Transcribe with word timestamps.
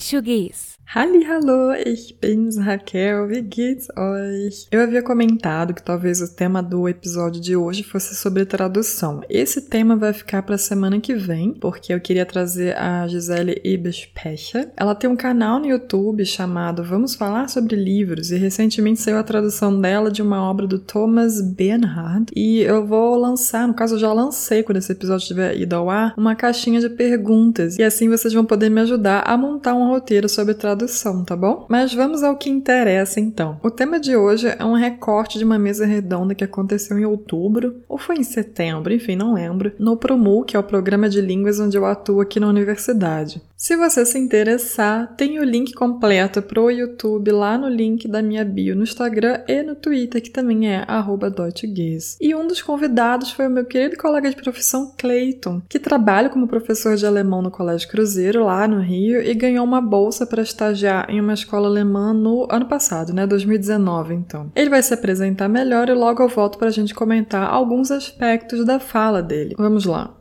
Deutsches. 0.00 0.79
Hallo, 0.92 1.72
ich 1.86 2.18
bin's 2.20 2.58
Raquel, 2.58 3.28
wie 3.28 3.42
geht's 3.42 3.86
euch? 3.96 4.66
Eu 4.72 4.80
havia 4.80 5.00
comentado 5.00 5.72
que 5.72 5.80
talvez 5.80 6.20
o 6.20 6.34
tema 6.34 6.60
do 6.60 6.88
episódio 6.88 7.40
de 7.40 7.54
hoje 7.54 7.84
fosse 7.84 8.16
sobre 8.16 8.44
tradução. 8.44 9.20
Esse 9.30 9.60
tema 9.60 9.94
vai 9.94 10.12
ficar 10.12 10.42
para 10.42 10.56
a 10.56 10.58
semana 10.58 10.98
que 10.98 11.14
vem, 11.14 11.52
porque 11.52 11.94
eu 11.94 12.00
queria 12.00 12.26
trazer 12.26 12.76
a 12.76 13.06
Gisele 13.06 13.60
Ibespecha. 13.62 14.72
Ela 14.76 14.96
tem 14.96 15.08
um 15.08 15.14
canal 15.14 15.60
no 15.60 15.66
YouTube 15.66 16.26
chamado 16.26 16.82
Vamos 16.82 17.14
Falar 17.14 17.46
sobre 17.48 17.76
Livros 17.76 18.32
e 18.32 18.36
recentemente 18.36 19.00
saiu 19.00 19.18
a 19.18 19.22
tradução 19.22 19.80
dela 19.80 20.10
de 20.10 20.22
uma 20.22 20.42
obra 20.42 20.66
do 20.66 20.80
Thomas 20.80 21.40
Bernhard 21.40 22.32
e 22.34 22.62
eu 22.62 22.84
vou 22.84 23.14
lançar, 23.14 23.68
no 23.68 23.74
caso 23.74 23.94
eu 23.94 24.00
já 24.00 24.12
lancei 24.12 24.64
quando 24.64 24.78
esse 24.78 24.90
episódio 24.90 25.22
estiver 25.22 25.56
ido 25.56 25.76
ao 25.76 25.88
ar, 25.88 26.14
uma 26.16 26.34
caixinha 26.34 26.80
de 26.80 26.88
perguntas 26.88 27.78
e 27.78 27.84
assim 27.84 28.08
vocês 28.08 28.34
vão 28.34 28.44
poder 28.44 28.68
me 28.68 28.80
ajudar 28.80 29.22
a 29.24 29.36
montar 29.36 29.74
um 29.74 29.86
roteiro 29.86 30.28
sobre 30.28 30.52
tradução 30.52 30.79
tá 31.26 31.36
bom? 31.36 31.66
Mas 31.68 31.92
vamos 31.92 32.22
ao 32.22 32.36
que 32.36 32.50
interessa 32.50 33.20
então. 33.20 33.58
O 33.62 33.70
tema 33.70 33.98
de 33.98 34.16
hoje 34.16 34.48
é 34.58 34.64
um 34.64 34.74
recorte 34.74 35.38
de 35.38 35.44
uma 35.44 35.58
mesa 35.58 35.86
redonda 35.86 36.34
que 36.34 36.44
aconteceu 36.44 36.98
em 36.98 37.04
outubro, 37.04 37.82
ou 37.88 37.98
foi 37.98 38.16
em 38.16 38.24
setembro, 38.24 38.92
enfim, 38.92 39.16
não 39.16 39.34
lembro, 39.34 39.72
no 39.78 39.96
Promu, 39.96 40.44
que 40.44 40.56
é 40.56 40.58
o 40.58 40.64
programa 40.64 41.08
de 41.08 41.20
línguas 41.20 41.58
onde 41.60 41.76
eu 41.76 41.84
atuo 41.84 42.20
aqui 42.20 42.38
na 42.40 42.48
universidade. 42.48 43.42
Se 43.56 43.76
você 43.76 44.06
se 44.06 44.18
interessar, 44.18 45.14
tem 45.16 45.38
o 45.38 45.44
link 45.44 45.74
completo 45.74 46.40
pro 46.40 46.70
YouTube 46.70 47.30
lá 47.30 47.58
no 47.58 47.68
link 47.68 48.08
da 48.08 48.22
minha 48.22 48.42
bio 48.42 48.74
no 48.74 48.84
Instagram 48.84 49.42
e 49.46 49.62
no 49.62 49.74
Twitter, 49.74 50.22
que 50.22 50.30
também 50.30 50.72
é 50.72 50.86
@deutschgees. 51.34 52.16
E 52.20 52.34
um 52.34 52.46
dos 52.46 52.62
convidados 52.62 53.30
foi 53.32 53.46
o 53.46 53.50
meu 53.50 53.66
querido 53.66 53.98
colega 53.98 54.30
de 54.30 54.36
profissão 54.36 54.94
Clayton, 54.96 55.60
que 55.68 55.78
trabalha 55.78 56.30
como 56.30 56.48
professor 56.48 56.96
de 56.96 57.04
alemão 57.04 57.42
no 57.42 57.50
Colégio 57.50 57.88
Cruzeiro 57.90 58.44
lá 58.44 58.66
no 58.66 58.80
Rio 58.80 59.20
e 59.20 59.34
ganhou 59.34 59.64
uma 59.64 59.80
bolsa 59.80 60.26
para 60.26 60.40
estagiar 60.70 61.10
em 61.10 61.20
uma 61.20 61.34
escola 61.34 61.68
alemã 61.68 62.12
no 62.12 62.46
ano 62.50 62.66
passado, 62.66 63.12
né, 63.12 63.26
2019, 63.26 64.14
então. 64.14 64.50
Ele 64.54 64.70
vai 64.70 64.82
se 64.82 64.94
apresentar 64.94 65.48
melhor 65.48 65.88
e 65.88 65.94
logo 65.94 66.22
eu 66.22 66.28
volto 66.28 66.58
para 66.58 66.68
a 66.68 66.72
gente 66.72 66.94
comentar 66.94 67.48
alguns 67.48 67.90
aspectos 67.90 68.64
da 68.64 68.78
fala 68.78 69.22
dele. 69.22 69.54
Vamos 69.58 69.84
lá. 69.84 70.14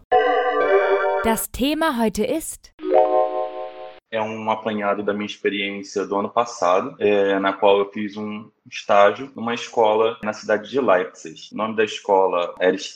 Das 1.23 1.47
Thema 1.47 1.91
heute 1.91 2.23
ist 2.23 2.71
é 4.11 4.19
um 4.19 4.49
apanhado 4.49 5.03
da 5.03 5.13
minha 5.13 5.25
experiência 5.25 6.05
do 6.05 6.15
ano 6.15 6.29
passado, 6.29 6.95
é, 6.99 7.37
na 7.39 7.53
qual 7.53 7.77
eu 7.77 7.91
fiz 7.91 8.17
um 8.17 8.49
estágio 8.71 9.31
numa 9.35 9.53
escola 9.53 10.17
na 10.23 10.33
cidade 10.33 10.69
de 10.69 10.79
Leipzig. 10.79 11.49
O 11.51 11.57
nome 11.57 11.75
da 11.75 11.83
escola 11.83 12.53
era 12.59 12.69
Erich 12.69 12.95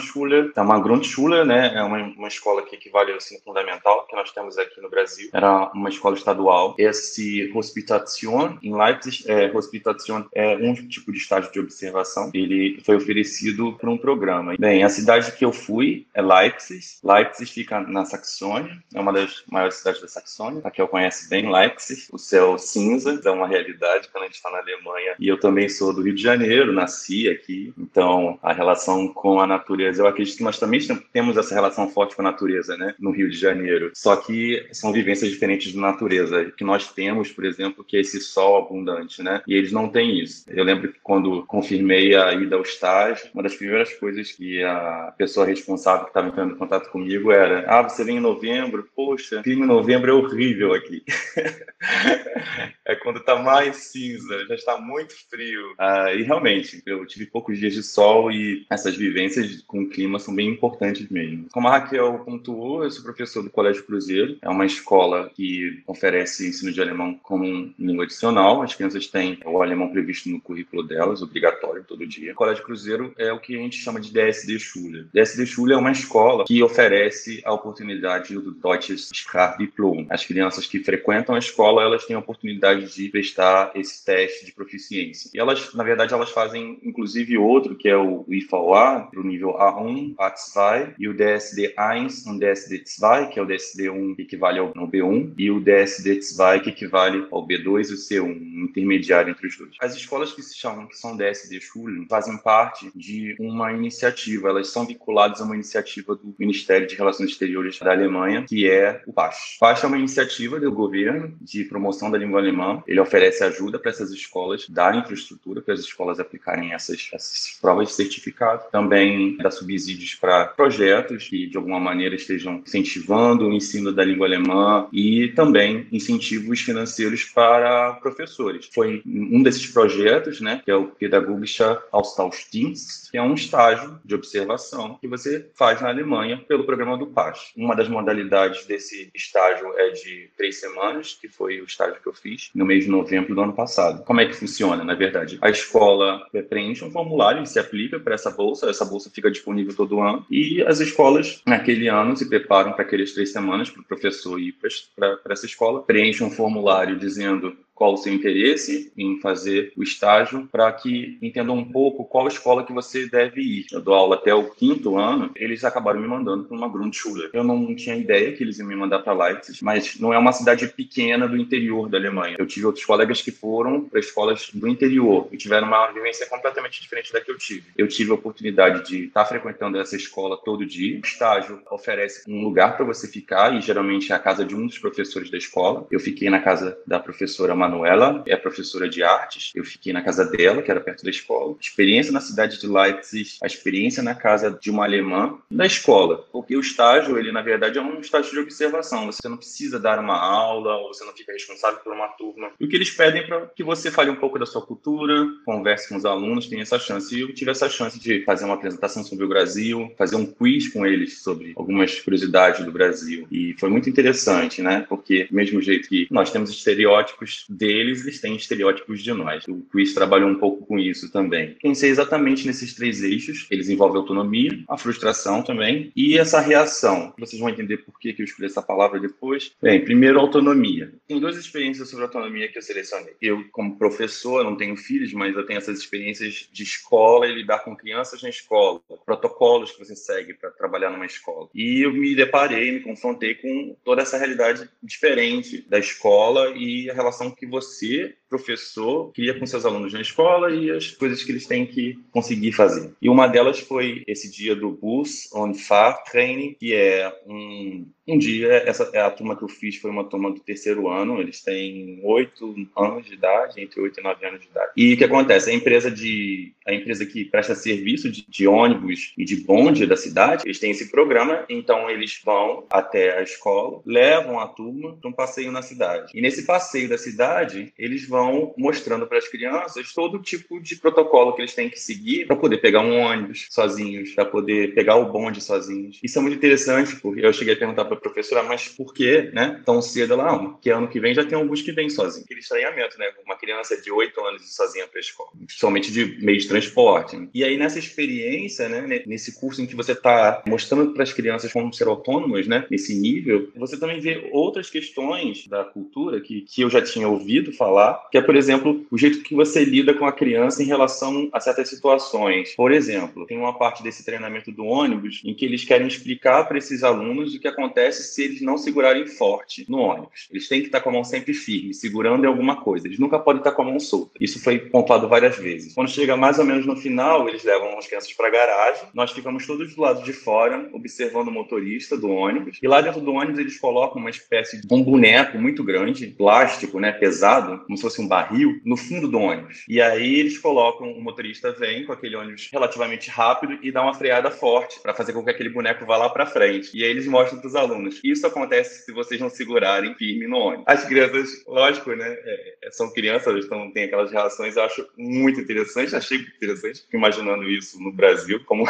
Schule, 0.00 0.52
é 0.54 0.60
uma 0.60 0.78
Grundschule, 0.78 1.44
né? 1.44 1.72
É 1.74 1.82
uma, 1.82 1.98
uma 1.98 2.28
escola 2.28 2.62
que 2.62 2.76
equivale 2.76 3.10
ao 3.10 3.16
ensino 3.16 3.40
fundamental 3.40 4.06
que 4.06 4.16
nós 4.16 4.30
temos 4.32 4.58
aqui 4.58 4.80
no 4.80 4.90
Brasil. 4.90 5.30
Era 5.32 5.70
uma 5.74 5.88
escola 5.88 6.16
estadual. 6.16 6.74
Esse 6.78 7.50
Hospitation 7.54 8.58
em 8.62 8.76
Leipzig, 8.76 9.24
é, 9.30 9.50
Hospitation 9.54 10.24
é 10.34 10.56
um 10.56 10.74
tipo 10.74 11.12
de 11.12 11.18
estágio 11.18 11.50
de 11.52 11.60
observação. 11.60 12.30
Ele 12.34 12.80
foi 12.84 12.96
oferecido 12.96 13.72
por 13.78 13.88
um 13.88 13.96
programa. 13.96 14.54
Bem, 14.58 14.84
a 14.84 14.88
cidade 14.88 15.32
que 15.32 15.44
eu 15.44 15.52
fui 15.52 16.06
é 16.14 16.22
Leipzig. 16.22 16.84
Leipzig 17.02 17.50
fica 17.50 17.80
na 17.80 18.04
Saxônia, 18.04 18.78
é 18.94 19.00
uma 19.00 19.12
das 19.12 19.42
maiores 19.50 19.76
cidades 19.76 20.00
da 20.00 20.08
Saxônia. 20.08 20.60
A 20.64 20.70
que 20.70 20.80
eu 20.80 20.88
conheço 20.88 21.28
bem, 21.28 21.50
Leipzig. 21.50 22.06
O 22.12 22.18
céu 22.18 22.58
cinza 22.58 23.20
é 23.24 23.30
uma 23.30 23.46
realidade 23.46 24.08
quando 24.08 24.24
a 24.24 24.26
gente 24.26 24.36
está 24.36 24.50
na 24.50 24.58
Alemanha 24.58 25.13
e 25.18 25.28
eu 25.28 25.38
também 25.38 25.68
sou 25.68 25.92
do 25.92 26.02
Rio 26.02 26.14
de 26.14 26.22
Janeiro, 26.22 26.72
nasci 26.72 27.28
aqui, 27.28 27.72
então 27.78 28.38
a 28.42 28.52
relação 28.52 29.08
com 29.08 29.40
a 29.40 29.46
natureza, 29.46 30.02
eu 30.02 30.06
acredito 30.06 30.36
que 30.36 30.44
nós 30.44 30.58
também 30.58 30.80
temos 31.12 31.36
essa 31.36 31.54
relação 31.54 31.88
forte 31.88 32.16
com 32.16 32.22
a 32.22 32.30
natureza, 32.30 32.76
né, 32.76 32.94
no 32.98 33.10
Rio 33.10 33.30
de 33.30 33.36
Janeiro. 33.36 33.90
Só 33.94 34.16
que 34.16 34.66
são 34.72 34.92
vivências 34.92 35.30
diferentes 35.30 35.72
da 35.72 35.80
natureza, 35.80 36.52
que 36.56 36.64
nós 36.64 36.92
temos, 36.92 37.30
por 37.30 37.44
exemplo, 37.44 37.84
que 37.84 37.96
é 37.96 38.00
esse 38.00 38.20
sol 38.20 38.58
abundante, 38.58 39.22
né, 39.22 39.42
e 39.46 39.54
eles 39.54 39.72
não 39.72 39.88
têm 39.88 40.20
isso. 40.20 40.44
Eu 40.48 40.64
lembro 40.64 40.92
que 40.92 40.98
quando 41.02 41.44
confirmei 41.46 42.14
a 42.14 42.32
ida 42.32 42.56
ao 42.56 42.62
estágio, 42.62 43.28
uma 43.32 43.42
das 43.42 43.54
primeiras 43.54 43.92
coisas 43.94 44.32
que 44.32 44.62
a 44.62 45.12
pessoa 45.16 45.46
responsável 45.46 46.04
que 46.04 46.10
estava 46.10 46.28
entrando 46.28 46.54
em 46.54 46.58
contato 46.58 46.90
comigo 46.90 47.30
era: 47.30 47.64
ah, 47.68 47.82
você 47.82 48.04
vem 48.04 48.16
em 48.16 48.20
novembro? 48.20 48.88
Poxa, 48.94 49.42
clima 49.42 49.64
em 49.64 49.68
novembro 49.68 50.10
é 50.10 50.14
horrível 50.14 50.72
aqui. 50.72 51.02
é 52.84 52.94
quando 52.96 53.18
está 53.18 53.36
mais 53.36 53.76
cinza, 53.76 54.46
já 54.46 54.54
está 54.54 54.78
muito 54.78 55.03
muito 55.04 55.14
frio. 55.30 55.74
Ah, 55.78 56.12
e 56.12 56.22
realmente, 56.22 56.82
eu 56.86 57.06
tive 57.06 57.26
poucos 57.26 57.58
dias 57.58 57.74
de 57.74 57.82
sol 57.82 58.30
e 58.32 58.66
essas 58.70 58.96
vivências 58.96 59.62
com 59.66 59.82
o 59.82 59.88
clima 59.88 60.18
são 60.18 60.34
bem 60.34 60.48
importantes 60.48 61.08
mesmo. 61.08 61.46
Como 61.52 61.68
a 61.68 61.72
Raquel 61.72 62.20
pontuou, 62.24 62.82
eu 62.82 62.90
sou 62.90 63.04
professor 63.04 63.42
do 63.42 63.50
Colégio 63.50 63.84
Cruzeiro. 63.84 64.38
É 64.40 64.48
uma 64.48 64.66
escola 64.66 65.30
que 65.34 65.82
oferece 65.86 66.48
ensino 66.48 66.72
de 66.72 66.80
alemão 66.80 67.18
como 67.22 67.72
língua 67.78 68.04
adicional. 68.04 68.62
As 68.62 68.74
crianças 68.74 69.06
têm 69.06 69.38
o 69.44 69.62
alemão 69.62 69.90
previsto 69.90 70.28
no 70.28 70.40
currículo 70.40 70.82
delas, 70.82 71.22
obrigatório 71.22 71.84
todo 71.84 72.06
dia. 72.06 72.32
O 72.32 72.36
Colégio 72.36 72.64
Cruzeiro 72.64 73.14
é 73.18 73.32
o 73.32 73.40
que 73.40 73.54
a 73.56 73.58
gente 73.58 73.76
chama 73.76 74.00
de 74.00 74.12
DSD 74.12 74.58
Schule. 74.58 75.06
DSD 75.12 75.46
Schule 75.46 75.74
é 75.74 75.76
uma 75.76 75.92
escola 75.92 76.44
que 76.46 76.62
oferece 76.62 77.42
a 77.44 77.52
oportunidade 77.52 78.34
do 78.34 78.52
Deutsches 78.52 79.10
Sprachdiplom. 79.12 80.06
As 80.08 80.24
crianças 80.24 80.66
que 80.66 80.82
frequentam 80.82 81.34
a 81.34 81.38
escola, 81.38 81.82
elas 81.82 82.06
têm 82.06 82.16
a 82.16 82.20
oportunidade 82.20 82.94
de 82.94 83.08
prestar 83.08 83.72
esse 83.74 84.04
teste 84.04 84.46
de 84.46 84.52
proficiência 84.52 84.93
ciência. 84.94 85.30
E 85.34 85.38
elas, 85.38 85.74
na 85.74 85.82
verdade, 85.82 86.14
elas 86.14 86.30
fazem 86.30 86.78
inclusive 86.82 87.36
outro, 87.36 87.74
que 87.74 87.88
é 87.88 87.96
o 87.96 88.24
IFAOA, 88.28 89.08
para 89.10 89.20
o 89.20 89.24
nível 89.24 89.54
A1, 89.54 90.14
A2, 90.14 90.94
e 90.98 91.08
o 91.08 91.14
DSD1 91.14 92.26
um 92.26 92.38
DSD2, 92.38 93.30
que 93.30 93.38
é 93.38 93.42
o 93.42 93.46
DSD1 93.46 94.16
que 94.16 94.22
equivale 94.22 94.58
ao 94.60 94.72
B1, 94.72 95.32
e 95.36 95.50
o 95.50 95.60
DSD2 95.60 96.62
que 96.62 96.70
equivale 96.70 97.26
ao 97.30 97.46
B2 97.46 97.90
e 97.90 97.94
o 97.94 97.96
C1, 97.96 98.22
um 98.24 98.64
intermediário 98.64 99.30
entre 99.30 99.46
os 99.46 99.56
dois. 99.56 99.72
As 99.80 99.94
escolas 99.94 100.32
que 100.32 100.42
se 100.42 100.56
chamam, 100.56 100.86
que 100.86 100.96
são 100.96 101.16
DSD 101.16 101.60
Schulen, 101.60 102.06
fazem 102.08 102.36
parte 102.38 102.90
de 102.94 103.36
uma 103.38 103.72
iniciativa, 103.72 104.48
elas 104.48 104.68
são 104.68 104.86
vinculadas 104.86 105.40
a 105.40 105.44
uma 105.44 105.54
iniciativa 105.54 106.14
do 106.14 106.34
Ministério 106.38 106.86
de 106.86 106.94
Relações 106.94 107.30
Exteriores 107.30 107.78
da 107.78 107.92
Alemanha, 107.92 108.44
que 108.48 108.68
é 108.68 109.02
o 109.06 109.12
PASH. 109.12 109.56
O 109.56 109.60
PASH 109.60 109.84
é 109.84 109.86
uma 109.86 109.98
iniciativa 109.98 110.60
do 110.60 110.70
governo 110.70 111.36
de 111.40 111.64
promoção 111.64 112.10
da 112.10 112.18
língua 112.18 112.40
alemã, 112.40 112.82
ele 112.86 113.00
oferece 113.00 113.42
ajuda 113.42 113.78
para 113.78 113.90
essas 113.90 114.10
escolas 114.10 114.66
dar 114.74 114.96
infraestrutura 114.96 115.62
para 115.62 115.74
as 115.74 115.80
escolas 115.80 116.18
aplicarem 116.18 116.74
essas, 116.74 117.08
essas 117.12 117.56
provas 117.60 117.88
de 117.88 117.94
certificado, 117.94 118.64
também 118.70 119.36
dar 119.36 119.50
subsídios 119.50 120.14
para 120.14 120.46
projetos 120.46 121.28
que 121.28 121.46
de 121.46 121.56
alguma 121.56 121.78
maneira 121.78 122.16
estejam 122.16 122.62
incentivando 122.66 123.48
o 123.48 123.52
ensino 123.52 123.92
da 123.92 124.04
língua 124.04 124.26
alemã 124.26 124.88
e 124.92 125.28
também 125.28 125.86
incentivos 125.92 126.60
financeiros 126.60 127.24
para 127.24 127.92
professores. 127.94 128.68
Foi 128.74 129.02
um 129.06 129.42
desses 129.42 129.66
projetos, 129.66 130.40
né, 130.40 130.60
que 130.64 130.70
é 130.70 130.74
o 130.74 130.88
Pädagogische 130.88 131.62
Austauschdienst, 131.92 133.10
que 133.10 133.16
é 133.16 133.22
um 133.22 133.34
estágio 133.34 134.00
de 134.04 134.14
observação 134.14 134.98
que 135.00 135.06
você 135.06 135.48
faz 135.54 135.80
na 135.80 135.88
Alemanha 135.88 136.42
pelo 136.48 136.64
programa 136.64 136.98
do 136.98 137.06
PAS. 137.06 137.52
Uma 137.56 137.76
das 137.76 137.88
modalidades 137.88 138.66
desse 138.66 139.10
estágio 139.14 139.72
é 139.78 139.90
de 139.90 140.30
três 140.36 140.58
semanas, 140.58 141.16
que 141.20 141.28
foi 141.28 141.60
o 141.60 141.64
estágio 141.64 142.00
que 142.02 142.08
eu 142.08 142.14
fiz 142.14 142.50
no 142.54 142.64
mês 142.64 142.84
de 142.84 142.90
novembro 142.90 143.34
do 143.34 143.40
ano 143.40 143.52
passado. 143.52 144.02
Como 144.04 144.20
é 144.20 144.26
que 144.26 144.34
funciona? 144.34 144.63
Funciona, 144.64 144.84
na 144.84 144.94
verdade. 144.94 145.38
A 145.40 145.50
escola 145.50 146.26
preenche 146.48 146.84
um 146.84 146.90
formulário 146.90 147.42
e 147.42 147.46
se 147.46 147.58
aplica 147.58 148.00
para 148.00 148.14
essa 148.14 148.30
bolsa, 148.30 148.70
essa 148.70 148.84
bolsa 148.84 149.10
fica 149.10 149.30
disponível 149.30 149.74
todo 149.74 150.00
ano, 150.00 150.24
e 150.30 150.62
as 150.62 150.80
escolas, 150.80 151.42
naquele 151.46 151.88
ano, 151.88 152.16
se 152.16 152.28
preparam 152.28 152.72
para 152.72 152.82
aquelas 152.82 153.12
três 153.12 153.32
semanas 153.32 153.70
para 153.70 153.82
o 153.82 153.84
professor 153.84 154.40
ir 154.40 154.56
para 154.96 155.18
essa 155.30 155.46
escola, 155.46 155.82
preenche 155.82 156.24
um 156.24 156.30
formulário 156.30 156.98
dizendo 156.98 157.56
qual 157.74 157.94
o 157.94 157.96
seu 157.96 158.12
interesse 158.12 158.92
em 158.96 159.20
fazer 159.20 159.72
o 159.76 159.82
estágio, 159.82 160.48
para 160.50 160.70
que 160.72 161.18
entendam 161.20 161.56
um 161.56 161.64
pouco 161.64 162.04
qual 162.04 162.28
escola 162.28 162.64
que 162.64 162.72
você 162.72 163.06
deve 163.06 163.40
ir. 163.40 163.66
Eu 163.72 163.80
dou 163.80 163.94
aula 163.94 164.16
até 164.16 164.34
o 164.34 164.50
quinto 164.50 164.96
ano, 164.96 165.30
eles 165.34 165.64
acabaram 165.64 166.00
me 166.00 166.06
mandando 166.06 166.44
para 166.44 166.56
uma 166.56 166.68
Grundschule. 166.68 167.30
Eu 167.32 167.42
não 167.42 167.74
tinha 167.74 167.96
ideia 167.96 168.32
que 168.32 168.42
eles 168.42 168.58
iam 168.58 168.68
me 168.68 168.76
mandar 168.76 169.00
para 169.00 169.12
Leipzig, 169.12 169.62
mas 169.62 169.98
não 169.98 170.12
é 170.12 170.18
uma 170.18 170.32
cidade 170.32 170.68
pequena 170.68 171.26
do 171.26 171.36
interior 171.36 171.88
da 171.88 171.98
Alemanha. 171.98 172.36
Eu 172.38 172.46
tive 172.46 172.66
outros 172.66 172.84
colegas 172.84 173.20
que 173.20 173.30
foram 173.30 173.82
para 173.82 174.00
escolas 174.00 174.50
do 174.52 174.68
interior 174.68 175.28
e 175.32 175.36
tiveram 175.36 175.66
uma 175.66 175.90
vivência 175.90 176.26
completamente 176.26 176.80
diferente 176.80 177.12
da 177.12 177.20
que 177.20 177.30
eu 177.30 177.38
tive. 177.38 177.64
Eu 177.76 177.88
tive 177.88 178.10
a 178.10 178.14
oportunidade 178.14 178.88
de 178.88 179.06
estar 179.06 179.24
frequentando 179.24 179.78
essa 179.78 179.96
escola 179.96 180.36
todo 180.36 180.66
dia. 180.66 180.98
O 180.98 181.06
estágio 181.06 181.60
oferece 181.70 182.22
um 182.28 182.42
lugar 182.42 182.76
para 182.76 182.84
você 182.84 183.08
ficar 183.08 183.54
e 183.54 183.60
geralmente 183.60 184.12
é 184.12 184.14
a 184.14 184.18
casa 184.18 184.44
de 184.44 184.54
um 184.54 184.66
dos 184.66 184.78
professores 184.78 185.30
da 185.30 185.38
escola. 185.38 185.86
Eu 185.90 185.98
fiquei 185.98 186.30
na 186.30 186.40
casa 186.40 186.78
da 186.86 186.98
professora 186.98 187.54
Manuela 187.68 188.22
é 188.26 188.36
professora 188.36 188.88
de 188.88 189.02
artes. 189.02 189.50
Eu 189.54 189.64
fiquei 189.64 189.92
na 189.92 190.02
casa 190.02 190.24
dela, 190.24 190.62
que 190.62 190.70
era 190.70 190.80
perto 190.80 191.04
da 191.04 191.10
escola. 191.10 191.56
Experiência 191.60 192.12
na 192.12 192.20
cidade 192.20 192.60
de 192.60 192.66
Leipzig, 192.66 193.38
a 193.42 193.46
experiência 193.46 194.02
na 194.02 194.14
casa 194.14 194.50
de 194.50 194.70
uma 194.70 194.84
alemã 194.84 195.38
da 195.50 195.64
escola. 195.64 196.24
Porque 196.30 196.56
o 196.56 196.60
estágio, 196.60 197.18
ele 197.18 197.32
na 197.32 197.42
verdade 197.42 197.78
é 197.78 197.82
um 197.82 198.00
estágio 198.00 198.32
de 198.32 198.38
observação. 198.38 199.06
Você 199.06 199.28
não 199.28 199.36
precisa 199.36 199.78
dar 199.78 199.98
uma 199.98 200.16
aula, 200.16 200.76
ou 200.76 200.88
você 200.88 201.04
não 201.04 201.12
fica 201.12 201.32
responsável 201.32 201.80
por 201.80 201.92
uma 201.92 202.08
turma. 202.08 202.50
E 202.60 202.64
o 202.64 202.68
que 202.68 202.76
eles 202.76 202.90
pedem 202.90 203.22
é 203.22 203.26
para 203.26 203.46
que 203.46 203.64
você 203.64 203.90
fale 203.90 204.10
um 204.10 204.16
pouco 204.16 204.38
da 204.38 204.46
sua 204.46 204.62
cultura, 204.62 205.26
converse 205.44 205.88
com 205.88 205.96
os 205.96 206.04
alunos, 206.04 206.46
tenha 206.46 206.62
essa 206.62 206.78
chance. 206.78 207.14
E 207.16 207.20
eu 207.20 207.32
tive 207.32 207.50
essa 207.50 207.68
chance 207.68 207.98
de 207.98 208.22
fazer 208.24 208.44
uma 208.44 208.54
apresentação 208.54 209.02
sobre 209.02 209.24
o 209.24 209.28
Brasil, 209.28 209.92
fazer 209.96 210.16
um 210.16 210.26
quiz 210.26 210.68
com 210.68 210.86
eles 210.86 211.22
sobre 211.22 211.52
algumas 211.56 211.98
curiosidades 212.00 212.64
do 212.64 212.72
Brasil. 212.72 213.26
E 213.30 213.54
foi 213.58 213.70
muito 213.70 213.88
interessante, 213.88 214.60
né? 214.60 214.84
Porque, 214.88 215.24
do 215.24 215.34
mesmo 215.34 215.60
jeito 215.60 215.88
que 215.88 216.06
nós 216.10 216.30
temos 216.30 216.50
estereótipos 216.50 217.46
deles, 217.54 218.02
eles 218.02 218.20
têm 218.20 218.36
estereótipos 218.36 219.02
de 219.02 219.12
nós. 219.12 219.44
O 219.48 219.62
quiz 219.70 219.94
trabalhou 219.94 220.28
um 220.28 220.38
pouco 220.38 220.66
com 220.66 220.78
isso 220.78 221.10
também. 221.10 221.56
Pensei 221.62 221.90
exatamente 221.90 222.46
nesses 222.46 222.74
três 222.74 223.02
eixos. 223.02 223.46
Eles 223.50 223.68
envolvem 223.68 223.98
autonomia, 223.98 224.64
a 224.68 224.76
frustração 224.76 225.42
também 225.42 225.92
e 225.94 226.18
essa 226.18 226.40
reação. 226.40 227.12
Vocês 227.18 227.40
vão 227.40 227.50
entender 227.50 227.78
por 227.78 227.98
que, 227.98 228.12
que 228.12 228.22
eu 228.22 228.24
escolhi 228.24 228.46
essa 228.46 228.62
palavra 228.62 229.00
depois. 229.00 229.52
Bem, 229.62 229.84
primeiro, 229.84 230.20
autonomia. 230.20 230.92
Tem 231.06 231.20
duas 231.20 231.36
experiências 231.36 231.88
sobre 231.88 232.04
autonomia 232.04 232.48
que 232.48 232.58
eu 232.58 232.62
selecionei. 232.62 233.14
Eu, 233.20 233.44
como 233.50 233.76
professor, 233.76 234.44
não 234.44 234.56
tenho 234.56 234.76
filhos, 234.76 235.12
mas 235.12 235.34
eu 235.34 235.46
tenho 235.46 235.58
essas 235.58 235.78
experiências 235.78 236.48
de 236.52 236.62
escola 236.62 237.26
e 237.26 237.34
lidar 237.34 237.60
com 237.60 237.76
crianças 237.76 238.22
na 238.22 238.28
escola, 238.28 238.80
protocolos 239.04 239.72
que 239.72 239.84
você 239.84 239.94
segue 239.94 240.34
para 240.34 240.50
trabalhar 240.50 240.90
numa 240.90 241.06
escola. 241.06 241.48
E 241.54 241.84
eu 241.84 241.92
me 241.92 242.14
deparei, 242.14 242.72
me 242.72 242.80
confrontei 242.80 243.34
com 243.34 243.76
toda 243.84 244.02
essa 244.02 244.18
realidade 244.18 244.68
diferente 244.82 245.64
da 245.68 245.78
escola 245.78 246.52
e 246.56 246.90
a 246.90 246.94
relação 246.94 247.30
que 247.30 247.43
você, 247.46 248.16
professor, 248.34 249.12
cria 249.12 249.38
com 249.38 249.46
seus 249.46 249.64
alunos 249.64 249.92
na 249.92 250.00
escola 250.00 250.52
e 250.52 250.70
as 250.70 250.90
coisas 250.90 251.22
que 251.22 251.30
eles 251.30 251.46
têm 251.46 251.66
que 251.66 251.98
conseguir 252.10 252.52
fazer. 252.52 252.92
E 253.00 253.08
uma 253.08 253.28
delas 253.28 253.60
foi 253.60 254.02
esse 254.08 254.30
dia 254.30 254.56
do 254.56 254.70
Bus 254.70 255.32
on 255.32 255.54
Fahr 255.54 256.02
Training, 256.04 256.56
que 256.58 256.74
é 256.74 257.12
um 257.26 257.86
um 258.06 258.18
dia, 258.18 258.52
essa 258.66 258.84
a 259.06 259.10
turma 259.10 259.36
que 259.36 259.42
eu 259.42 259.48
fiz, 259.48 259.76
foi 259.76 259.90
uma 259.90 260.04
turma 260.04 260.30
do 260.30 260.40
terceiro 260.40 260.88
ano, 260.88 261.20
eles 261.20 261.42
têm 261.42 262.00
oito 262.02 262.54
anos 262.76 263.06
de 263.06 263.14
idade, 263.14 263.60
entre 263.60 263.80
oito 263.80 263.98
e 263.98 264.02
nove 264.02 264.26
anos 264.26 264.42
de 264.42 264.46
idade. 264.46 264.72
E 264.76 264.92
o 264.92 264.96
que 264.96 265.04
acontece? 265.04 265.50
A 265.50 265.54
empresa 265.54 265.90
de 265.90 266.52
a 266.66 266.74
empresa 266.74 267.04
que 267.06 267.24
presta 267.24 267.54
serviço 267.54 268.10
de, 268.10 268.24
de, 268.28 268.46
ônibus 268.46 269.12
e 269.16 269.24
de 269.24 269.36
bonde 269.36 269.86
da 269.86 269.96
cidade, 269.96 270.44
eles 270.44 270.58
têm 270.58 270.70
esse 270.70 270.90
programa, 270.90 271.44
então 271.48 271.90
eles 271.90 272.20
vão 272.24 272.64
até 272.70 273.18
a 273.18 273.22
escola, 273.22 273.80
levam 273.84 274.38
a 274.38 274.48
turma 274.48 274.96
para 274.96 275.10
um 275.10 275.12
passeio 275.12 275.52
na 275.52 275.62
cidade. 275.62 276.12
E 276.14 276.20
nesse 276.20 276.44
passeio 276.44 276.88
da 276.88 276.98
cidade, 276.98 277.72
eles 277.78 278.06
vão 278.06 278.23
mostrando 278.56 279.06
para 279.06 279.18
as 279.18 279.28
crianças 279.28 279.92
todo 279.92 280.20
tipo 280.20 280.60
de 280.60 280.76
protocolo 280.76 281.34
que 281.34 281.42
eles 281.42 281.54
têm 281.54 281.70
que 281.70 281.78
seguir 281.78 282.26
para 282.26 282.36
poder 282.36 282.58
pegar 282.58 282.80
um 282.80 282.98
ônibus 282.98 283.46
sozinhos, 283.50 284.12
para 284.12 284.24
poder 284.24 284.74
pegar 284.74 284.96
o 284.96 285.10
bonde 285.10 285.40
sozinhos. 285.40 285.98
Isso 286.02 286.18
é 286.18 286.22
muito 286.22 286.36
interessante, 286.36 286.96
porque 286.96 287.24
eu 287.24 287.32
cheguei 287.32 287.54
a 287.54 287.56
perguntar 287.56 287.84
para 287.84 287.96
a 287.96 288.00
professora, 288.00 288.42
mas 288.42 288.68
por 288.68 288.92
que, 288.92 289.30
né, 289.32 289.60
tão 289.64 289.80
cedo 289.80 290.16
lá? 290.16 290.34
Ah, 290.34 290.56
que 290.60 290.70
ano 290.70 290.88
que 290.88 291.00
vem 291.00 291.14
já 291.14 291.24
tem 291.24 291.36
alguns 291.36 291.62
que 291.62 291.72
vêm 291.72 291.90
sozinhos. 291.90 292.24
Aquele 292.24 292.40
estranhamento, 292.40 292.98
né? 292.98 293.10
Uma 293.24 293.36
criança 293.36 293.80
de 293.80 293.90
8 293.90 294.20
anos 294.24 294.54
sozinha 294.54 294.86
para 294.86 294.98
a 294.98 295.00
escola, 295.00 295.30
principalmente 295.46 295.92
de 295.92 296.18
meio 296.24 296.38
de 296.38 296.48
transporte. 296.48 297.16
Né? 297.16 297.28
E 297.34 297.44
aí, 297.44 297.56
nessa 297.56 297.78
experiência, 297.78 298.68
né, 298.68 299.02
nesse 299.06 299.38
curso 299.38 299.60
em 299.60 299.66
que 299.66 299.76
você 299.76 299.92
está 299.92 300.42
mostrando 300.46 300.92
para 300.92 301.02
as 301.02 301.12
crianças 301.12 301.52
como 301.52 301.72
ser 301.72 301.86
autônomas, 301.86 302.46
né, 302.46 302.66
nesse 302.70 302.94
nível, 302.94 303.50
você 303.56 303.78
também 303.78 304.00
vê 304.00 304.28
outras 304.32 304.70
questões 304.70 305.46
da 305.46 305.64
cultura 305.64 306.20
que, 306.20 306.42
que 306.42 306.62
eu 306.62 306.70
já 306.70 306.82
tinha 306.82 307.08
ouvido 307.08 307.52
falar, 307.52 308.08
que 308.14 308.18
é, 308.18 308.22
por 308.22 308.36
exemplo, 308.36 308.86
o 308.92 308.96
jeito 308.96 309.24
que 309.24 309.34
você 309.34 309.64
lida 309.64 309.92
com 309.92 310.06
a 310.06 310.12
criança 310.12 310.62
em 310.62 310.66
relação 310.66 311.28
a 311.32 311.40
certas 311.40 311.68
situações. 311.68 312.54
Por 312.54 312.70
exemplo, 312.70 313.26
tem 313.26 313.36
uma 313.36 313.58
parte 313.58 313.82
desse 313.82 314.04
treinamento 314.04 314.52
do 314.52 314.64
ônibus 314.64 315.20
em 315.24 315.34
que 315.34 315.44
eles 315.44 315.64
querem 315.64 315.88
explicar 315.88 316.44
para 316.44 316.56
esses 316.56 316.84
alunos 316.84 317.34
o 317.34 317.40
que 317.40 317.48
acontece 317.48 318.14
se 318.14 318.22
eles 318.22 318.40
não 318.40 318.56
segurarem 318.56 319.04
forte 319.04 319.66
no 319.68 319.78
ônibus. 319.78 320.28
Eles 320.30 320.46
têm 320.46 320.60
que 320.60 320.66
estar 320.66 320.80
com 320.80 320.90
a 320.90 320.92
mão 320.92 321.02
sempre 321.02 321.34
firme, 321.34 321.74
segurando 321.74 322.22
em 322.22 322.28
alguma 322.28 322.62
coisa. 322.62 322.86
Eles 322.86 323.00
nunca 323.00 323.18
podem 323.18 323.40
estar 323.40 323.50
com 323.50 323.62
a 323.62 323.64
mão 323.64 323.80
solta. 323.80 324.12
Isso 324.20 324.40
foi 324.40 324.60
pontuado 324.60 325.08
várias 325.08 325.36
vezes. 325.36 325.74
Quando 325.74 325.90
chega 325.90 326.16
mais 326.16 326.38
ou 326.38 326.44
menos 326.44 326.64
no 326.64 326.76
final, 326.76 327.28
eles 327.28 327.42
levam 327.42 327.76
as 327.76 327.88
crianças 327.88 328.12
para 328.12 328.28
a 328.28 328.30
garagem. 328.30 328.84
Nós 328.94 329.10
ficamos 329.10 329.44
todos 329.44 329.74
do 329.74 329.82
lado 329.82 330.04
de 330.04 330.12
fora, 330.12 330.68
observando 330.72 331.26
o 331.26 331.32
motorista 331.32 331.96
do 331.96 332.08
ônibus. 332.10 332.60
E 332.62 332.68
lá 332.68 332.80
dentro 332.80 333.00
do 333.00 333.12
ônibus 333.12 333.40
eles 333.40 333.58
colocam 333.58 334.00
uma 334.00 334.10
espécie 334.10 334.64
de 334.64 334.72
um 334.72 334.84
boneco 334.84 335.36
muito 335.36 335.64
grande, 335.64 336.06
plástico, 336.06 336.78
né, 336.78 336.92
pesado, 336.92 337.58
como 337.64 337.76
se 337.76 337.82
fosse 337.82 338.03
um 338.03 338.03
barril, 338.06 338.60
no 338.64 338.76
fundo 338.76 339.08
do 339.08 339.18
ônibus. 339.18 339.64
E 339.68 339.80
aí 339.80 340.20
eles 340.20 340.38
colocam, 340.38 340.92
o 340.92 341.02
motorista 341.02 341.52
vem 341.52 341.84
com 341.84 341.92
aquele 341.92 342.16
ônibus 342.16 342.48
relativamente 342.52 343.10
rápido 343.10 343.58
e 343.62 343.70
dá 343.70 343.82
uma 343.82 343.94
freada 343.94 344.30
forte 344.30 344.80
para 344.80 344.94
fazer 344.94 345.12
com 345.12 345.24
que 345.24 345.30
aquele 345.30 345.48
boneco 345.48 345.84
vá 345.86 345.96
lá 345.96 346.08
para 346.08 346.26
frente. 346.26 346.70
E 346.74 346.84
aí 346.84 346.90
eles 346.90 347.06
mostram 347.06 347.40
para 347.40 347.48
os 347.48 347.56
alunos. 347.56 348.00
Isso 348.02 348.26
acontece 348.26 348.84
se 348.84 348.92
vocês 348.92 349.20
não 349.20 349.28
segurarem 349.28 349.94
firme 349.94 350.26
no 350.26 350.36
ônibus. 350.36 350.64
As 350.66 350.84
crianças, 350.84 351.44
lógico, 351.46 351.94
né? 351.94 352.08
É, 352.08 352.54
é 352.64 352.70
são 352.70 352.92
crianças, 352.92 353.32
eles 353.32 353.48
não 353.48 353.70
têm 353.70 353.84
aquelas 353.84 354.10
reações, 354.10 354.56
eu 354.56 354.62
acho 354.62 354.86
muito 354.96 355.40
interessante, 355.40 355.94
achei 355.94 356.18
muito 356.18 356.36
interessante, 356.36 356.84
imaginando 356.92 357.48
isso 357.48 357.80
no 357.82 357.92
Brasil, 357.92 358.42
como 358.44 358.64